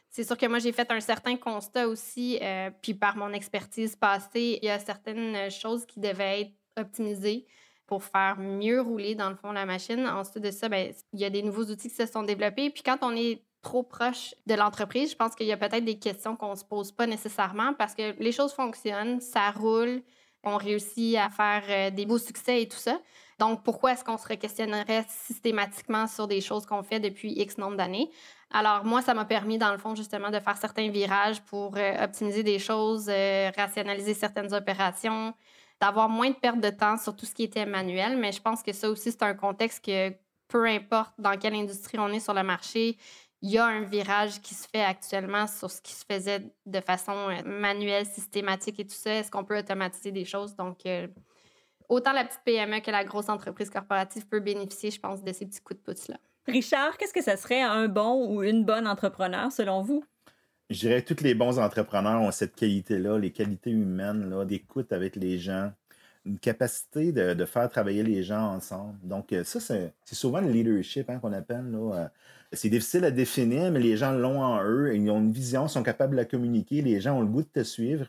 c'est 0.09 0.23
sûr 0.23 0.37
que 0.37 0.45
moi, 0.45 0.59
j'ai 0.59 0.71
fait 0.71 0.89
un 0.89 1.01
certain 1.01 1.35
constat 1.35 1.89
aussi, 1.89 2.39
euh, 2.41 2.71
puis 2.81 2.93
par 2.93 3.17
mon 3.17 3.33
expertise 3.33 3.97
passée, 3.97 4.59
il 4.61 4.65
y 4.65 4.69
a 4.69 4.79
certaines 4.79 5.51
choses 5.51 5.85
qui 5.85 5.99
devaient 5.99 6.39
être 6.39 6.53
optimisées 6.77 7.47
pour 7.85 8.01
faire 8.01 8.37
mieux 8.37 8.79
rouler, 8.79 9.13
dans 9.13 9.29
le 9.29 9.35
fond, 9.35 9.51
la 9.51 9.65
machine. 9.65 10.07
Ensuite 10.07 10.41
de 10.45 10.51
ça, 10.51 10.69
ben, 10.69 10.93
il 11.11 11.19
y 11.19 11.25
a 11.25 11.29
des 11.29 11.43
nouveaux 11.43 11.65
outils 11.65 11.89
qui 11.89 11.95
se 11.95 12.05
sont 12.05 12.23
développés. 12.23 12.69
Puis 12.69 12.81
quand 12.81 12.99
on 13.01 13.13
est 13.13 13.43
trop 13.63 13.81
proche 13.81 14.35
de 14.45 14.53
l'entreprise, 14.53 15.11
je 15.11 15.15
pense 15.15 15.33
qu'il 15.33 15.47
y 15.47 15.51
a 15.51 15.57
peut-être 15.57 15.85
des 15.85 15.97
questions 15.97 16.35
qu'on 16.35 16.51
ne 16.51 16.55
se 16.55 16.65
pose 16.65 16.91
pas 16.91 17.07
nécessairement 17.07 17.73
parce 17.73 17.95
que 17.95 18.13
les 18.21 18.31
choses 18.31 18.53
fonctionnent, 18.53 19.19
ça 19.19 19.49
roule, 19.49 20.03
on 20.43 20.57
réussit 20.57 21.17
à 21.17 21.29
faire 21.29 21.63
euh, 21.69 21.89
des 21.89 22.05
beaux 22.05 22.17
succès 22.17 22.61
et 22.61 22.67
tout 22.67 22.77
ça. 22.77 22.99
Donc, 23.39 23.63
pourquoi 23.63 23.93
est-ce 23.93 24.03
qu'on 24.03 24.17
se 24.17 24.27
questionnerait 24.27 25.05
systématiquement 25.07 26.05
sur 26.07 26.27
des 26.27 26.41
choses 26.41 26.65
qu'on 26.65 26.83
fait 26.83 26.99
depuis 26.99 27.31
X 27.31 27.57
nombre 27.57 27.77
d'années? 27.77 28.11
Alors, 28.51 28.85
moi, 28.85 29.01
ça 29.01 29.13
m'a 29.13 29.25
permis, 29.25 29.57
dans 29.57 29.71
le 29.71 29.77
fond, 29.77 29.95
justement, 29.95 30.29
de 30.29 30.39
faire 30.39 30.57
certains 30.57 30.89
virages 30.89 31.41
pour 31.41 31.75
euh, 31.77 32.03
optimiser 32.03 32.43
des 32.43 32.59
choses, 32.59 33.07
euh, 33.09 33.49
rationaliser 33.55 34.13
certaines 34.13 34.53
opérations, 34.53 35.33
d'avoir 35.81 36.09
moins 36.09 36.29
de 36.29 36.35
perte 36.35 36.59
de 36.59 36.69
temps 36.69 36.97
sur 36.97 37.15
tout 37.15 37.25
ce 37.25 37.33
qui 37.33 37.43
était 37.43 37.65
manuel. 37.65 38.17
Mais 38.17 38.31
je 38.31 38.41
pense 38.41 38.61
que 38.61 38.73
ça 38.73 38.89
aussi, 38.89 39.11
c'est 39.11 39.23
un 39.23 39.33
contexte 39.33 39.83
que 39.83 40.13
peu 40.47 40.67
importe 40.67 41.13
dans 41.17 41.35
quelle 41.37 41.55
industrie 41.55 41.97
on 41.97 42.09
est 42.09 42.19
sur 42.19 42.33
le 42.33 42.43
marché, 42.43 42.97
il 43.43 43.51
y 43.51 43.57
a 43.57 43.65
un 43.65 43.81
virage 43.81 44.41
qui 44.41 44.55
se 44.55 44.65
fait 44.67 44.83
actuellement 44.83 45.47
sur 45.47 45.69
ce 45.69 45.81
qui 45.81 45.91
se 45.91 46.05
faisait 46.09 46.49
de 46.65 46.79
façon 46.79 47.11
euh, 47.11 47.43
manuelle, 47.45 48.05
systématique 48.05 48.79
et 48.79 48.85
tout 48.85 48.95
ça. 48.95 49.15
Est-ce 49.15 49.29
qu'on 49.29 49.43
peut 49.43 49.59
automatiser 49.59 50.11
des 50.11 50.23
choses? 50.23 50.55
Donc, 50.55 50.85
euh, 50.85 51.07
autant 51.89 52.13
la 52.13 52.23
petite 52.23 52.39
PME 52.45 52.79
que 52.79 52.89
la 52.89 53.03
grosse 53.03 53.27
entreprise 53.27 53.69
corporative 53.69 54.25
peut 54.27 54.39
bénéficier, 54.39 54.91
je 54.91 54.99
pense, 54.99 55.21
de 55.21 55.33
ces 55.33 55.45
petits 55.45 55.59
coups 55.59 55.77
de 55.81 55.83
pouce-là. 55.83 56.17
Richard, 56.47 56.97
qu'est-ce 56.97 57.13
que 57.13 57.21
ça 57.21 57.35
serait 57.35 57.61
un 57.61 57.89
bon 57.89 58.33
ou 58.33 58.43
une 58.43 58.63
bonne 58.63 58.87
entrepreneur 58.87 59.51
selon 59.51 59.81
vous? 59.81 60.05
Je 60.69 60.79
dirais 60.79 61.03
que 61.03 61.13
tous 61.13 61.21
les 61.21 61.35
bons 61.35 61.59
entrepreneurs 61.59 62.21
ont 62.21 62.31
cette 62.31 62.55
qualité-là, 62.55 63.19
les 63.19 63.31
qualités 63.31 63.71
humaines, 63.71 64.45
d'écoute 64.45 64.93
avec 64.93 65.17
les 65.17 65.37
gens, 65.37 65.73
une 66.25 66.39
capacité 66.39 67.11
de, 67.11 67.45
faire 67.45 67.69
travailler 67.69 68.03
les 68.03 68.23
gens 68.23 68.53
ensemble. 68.53 68.97
Donc, 69.03 69.33
euh, 69.33 69.43
ça, 69.43 69.59
c'est 69.59 69.93
souvent 70.15 70.39
le 70.39 70.49
leadership 70.49 71.09
hein, 71.09 71.19
qu'on 71.19 71.33
appelle. 71.33 71.69
Euh, 71.75 72.07
c'est 72.53 72.69
difficile 72.69 73.05
à 73.05 73.11
définir, 73.11 73.71
mais 73.71 73.79
les 73.79 73.97
gens 73.97 74.11
l'ont 74.11 74.41
en 74.41 74.63
eux, 74.63 74.95
ils 74.95 75.09
ont 75.09 75.19
une 75.19 75.31
vision, 75.31 75.67
sont 75.67 75.83
capables 75.83 76.11
de 76.11 76.17
la 76.17 76.25
communiquer, 76.25 76.81
les 76.81 77.01
gens 77.01 77.17
ont 77.17 77.21
le 77.21 77.27
goût 77.27 77.43
de 77.43 77.47
te 77.47 77.63
suivre. 77.63 78.07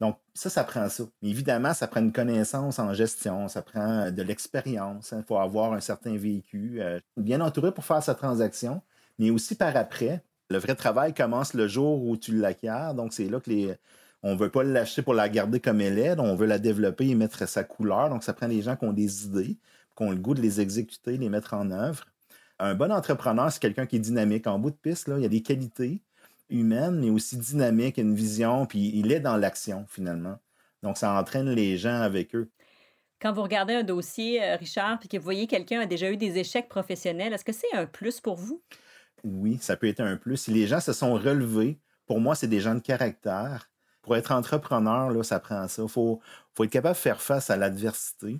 Donc, 0.00 0.16
ça, 0.34 0.48
ça 0.50 0.64
prend 0.64 0.88
ça. 0.88 1.04
évidemment, 1.22 1.74
ça 1.74 1.88
prend 1.88 2.00
une 2.00 2.12
connaissance 2.12 2.78
en 2.78 2.94
gestion, 2.94 3.48
ça 3.48 3.62
prend 3.62 4.06
euh, 4.06 4.10
de 4.10 4.22
l'expérience. 4.22 5.10
Il 5.12 5.16
hein. 5.16 5.24
faut 5.26 5.38
avoir 5.38 5.72
un 5.72 5.80
certain 5.80 6.16
vécu, 6.16 6.80
bien 7.16 7.40
entouré 7.40 7.72
pour 7.72 7.84
faire 7.84 8.02
sa 8.02 8.14
transaction, 8.14 8.82
mais 9.18 9.30
aussi 9.30 9.54
par 9.56 9.76
après. 9.76 10.22
Le 10.50 10.58
vrai 10.58 10.74
travail 10.76 11.14
commence 11.14 11.52
le 11.54 11.68
jour 11.68 12.04
où 12.04 12.16
tu 12.16 12.36
l'acquiers. 12.36 12.92
Donc, 12.96 13.12
c'est 13.12 13.28
là 13.28 13.40
que 13.40 13.50
les, 13.50 13.76
on 14.22 14.34
ne 14.34 14.38
veut 14.38 14.50
pas 14.50 14.62
l'acheter 14.64 15.02
pour 15.02 15.14
la 15.14 15.28
garder 15.28 15.60
comme 15.60 15.80
elle 15.80 15.98
est, 15.98 16.18
on 16.18 16.34
veut 16.34 16.46
la 16.46 16.58
développer 16.58 17.08
et 17.08 17.14
mettre 17.14 17.48
sa 17.48 17.64
couleur. 17.64 18.08
Donc, 18.10 18.24
ça 18.24 18.32
prend 18.32 18.48
des 18.48 18.62
gens 18.62 18.76
qui 18.76 18.84
ont 18.84 18.92
des 18.92 19.26
idées, 19.26 19.58
qui 19.96 20.02
ont 20.02 20.10
le 20.10 20.16
goût 20.16 20.34
de 20.34 20.42
les 20.42 20.60
exécuter, 20.60 21.16
les 21.16 21.28
mettre 21.28 21.54
en 21.54 21.70
œuvre. 21.70 22.06
Un 22.58 22.74
bon 22.74 22.90
entrepreneur, 22.90 23.50
c'est 23.52 23.60
quelqu'un 23.60 23.86
qui 23.86 23.96
est 23.96 24.00
dynamique. 24.00 24.46
En 24.46 24.58
bout 24.58 24.70
de 24.70 24.76
piste, 24.76 25.08
là, 25.08 25.16
il 25.18 25.22
y 25.22 25.26
a 25.26 25.28
des 25.28 25.42
qualités 25.42 26.02
humaines, 26.50 27.00
mais 27.00 27.10
aussi 27.10 27.36
dynamiques, 27.36 27.98
une 27.98 28.14
vision, 28.14 28.66
puis 28.66 28.90
il 28.94 29.12
est 29.12 29.20
dans 29.20 29.36
l'action, 29.36 29.84
finalement. 29.88 30.38
Donc, 30.82 30.96
ça 30.96 31.12
entraîne 31.12 31.50
les 31.50 31.76
gens 31.76 32.00
avec 32.00 32.34
eux. 32.34 32.50
Quand 33.20 33.32
vous 33.32 33.42
regardez 33.42 33.74
un 33.74 33.82
dossier, 33.82 34.42
euh, 34.42 34.56
Richard, 34.56 34.98
puis 35.00 35.08
que 35.08 35.16
vous 35.16 35.24
voyez 35.24 35.46
quelqu'un 35.46 35.80
a 35.80 35.86
déjà 35.86 36.10
eu 36.10 36.16
des 36.16 36.38
échecs 36.38 36.68
professionnels, 36.68 37.32
est-ce 37.32 37.44
que 37.44 37.52
c'est 37.52 37.72
un 37.74 37.86
plus 37.86 38.20
pour 38.20 38.36
vous? 38.36 38.62
Oui, 39.24 39.58
ça 39.60 39.76
peut 39.76 39.88
être 39.88 40.00
un 40.00 40.16
plus. 40.16 40.36
Si 40.36 40.52
les 40.52 40.66
gens 40.66 40.80
se 40.80 40.92
sont 40.92 41.14
relevés, 41.14 41.78
pour 42.06 42.20
moi, 42.20 42.34
c'est 42.36 42.46
des 42.46 42.60
gens 42.60 42.74
de 42.74 42.80
caractère 42.80 43.70
pour 44.02 44.16
être 44.16 44.32
entrepreneur, 44.32 45.10
là, 45.10 45.22
ça 45.22 45.40
prend 45.40 45.66
ça. 45.68 45.82
Il 45.82 45.88
faut, 45.88 46.20
être 46.60 46.70
capable 46.70 46.94
de 46.94 47.00
faire 47.00 47.20
face 47.20 47.50
à 47.50 47.56
l'adversité. 47.56 48.38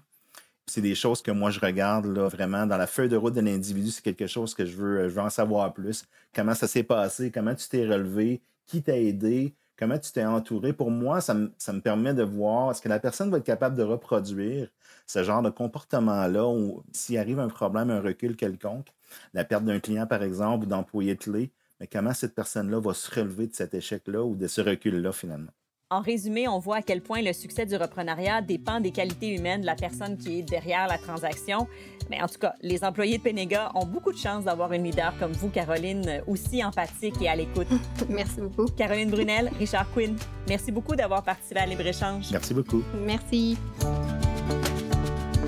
C'est 0.69 0.83
des 0.83 0.95
choses 0.95 1.23
que 1.23 1.31
moi, 1.31 1.51
je 1.51 1.61
regarde 1.61 2.07
là, 2.07 2.29
vraiment 2.29 2.67
dans 2.67 2.77
la 2.77 2.87
feuille 2.87 3.09
de 3.09 3.17
route 3.17 3.35
de 3.35 3.41
l'individu. 3.41 3.91
C'est 3.91 4.03
quelque 4.03 4.27
chose 4.27 4.55
que 4.55 4.67
je 4.67 4.77
veux, 4.77 5.09
je 5.09 5.15
veux 5.15 5.23
en 5.23 5.31
savoir 5.31 5.73
plus. 5.73 6.05
Comment 6.35 6.55
ça 6.55 6.69
s'est 6.69 6.83
passé, 6.83 7.31
comment 7.31 7.55
tu 7.55 7.69
t'es 7.69 7.87
relevé, 7.87 8.43
qui 8.67 8.83
t'a 8.83 8.99
aidé, 8.99 9.55
comment 9.79 9.99
tu 9.99 10.13
t'es 10.13 10.25
entouré? 10.25 10.73
Pour 10.75 10.91
moi, 10.91 11.21
ça 11.23 11.35
me, 11.35 11.51
ça 11.59 11.73
me 11.73 11.81
permet 11.81 12.13
de 12.13 12.23
voir 12.23 12.71
est-ce 12.71 12.83
que 12.83 12.89
la 12.89 13.01
personne 13.01 13.31
va 13.31 13.39
être 13.39 13.45
capable 13.45 13.77
de 13.77 13.83
reproduire 13.83 14.69
ce 15.07 15.25
genre 15.25 15.43
de 15.43 15.51
comportement-là 15.51 16.47
ou 16.47 16.83
s'il 16.93 17.17
arrive 17.19 17.41
un 17.41 17.49
problème, 17.49 17.91
un 17.91 18.01
recul 18.01 18.37
quelconque, 18.37 18.89
la 19.33 19.45
perte 19.45 19.65
d'un 19.65 19.81
client, 19.81 20.07
par 20.07 20.23
exemple, 20.23 20.67
ou 20.67 20.69
d'employé 20.69 21.17
clé, 21.17 21.51
mais 21.81 21.87
comment 21.87 22.13
cette 22.13 22.35
personne-là 22.35 22.79
va 22.81 22.93
se 22.93 23.11
relever 23.15 23.47
de 23.47 23.55
cet 23.55 23.73
échec-là 23.75 24.23
ou 24.23 24.37
de 24.37 24.47
ce 24.49 24.61
recul-là 24.61 25.13
finalement? 25.13 25.53
En 25.91 26.03
résumé, 26.03 26.47
on 26.49 26.59
voit 26.59 26.77
à 26.77 26.83
quel 26.83 27.01
point 27.01 27.23
le 27.23 27.33
succès 27.33 27.65
du 27.65 27.75
reprenariat 27.75 28.43
dépend 28.43 28.79
des 28.79 28.91
qualités 28.91 29.35
humaines 29.35 29.63
de 29.63 29.67
la 29.67 29.75
personne 29.75 30.19
qui 30.19 30.41
est 30.41 30.43
derrière 30.43 30.87
la 30.87 30.99
transaction. 30.99 31.67
Mais 32.11 32.21
en 32.21 32.27
tout 32.27 32.39
cas, 32.39 32.53
les 32.61 32.85
employés 32.85 33.17
de 33.17 33.23
Penega 33.23 33.73
ont 33.75 33.87
beaucoup 33.87 34.13
de 34.13 34.19
chance 34.19 34.45
d'avoir 34.45 34.71
une 34.75 34.85
leader 34.85 35.15
comme 35.19 35.33
vous, 35.33 35.49
Caroline, 35.49 36.23
aussi 36.27 36.63
empathique 36.63 37.15
et 37.23 37.29
à 37.31 37.37
l'écoute. 37.37 37.69
merci 38.11 38.39
beaucoup. 38.39 38.67
Caroline 38.73 39.09
Brunel, 39.09 39.51
Richard 39.59 39.91
Quinn, 39.95 40.15
merci 40.47 40.71
beaucoup 40.71 40.95
d'avoir 40.95 41.23
participé 41.23 41.61
à 41.61 41.65
Libre-Échange. 41.65 42.27
Merci 42.33 42.53
beaucoup. 42.53 42.83
Merci. 43.07 43.57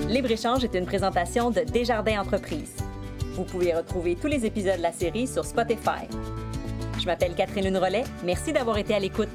Libre-Échange 0.09 0.63
est 0.63 0.73
une 0.73 0.87
présentation 0.87 1.51
de 1.51 1.61
Desjardins 1.61 2.19
Entreprises. 2.19 2.77
Vous 3.35 3.43
pouvez 3.43 3.75
retrouver 3.75 4.15
tous 4.15 4.27
les 4.27 4.43
épisodes 4.43 4.77
de 4.77 4.81
la 4.81 4.91
série 4.91 5.27
sur 5.27 5.45
Spotify. 5.45 6.07
Je 6.99 7.05
m'appelle 7.05 7.35
Catherine 7.35 7.77
Rollet. 7.77 8.05
Merci 8.23 8.51
d'avoir 8.51 8.79
été 8.79 8.95
à 8.95 8.99
l'écoute. 8.99 9.29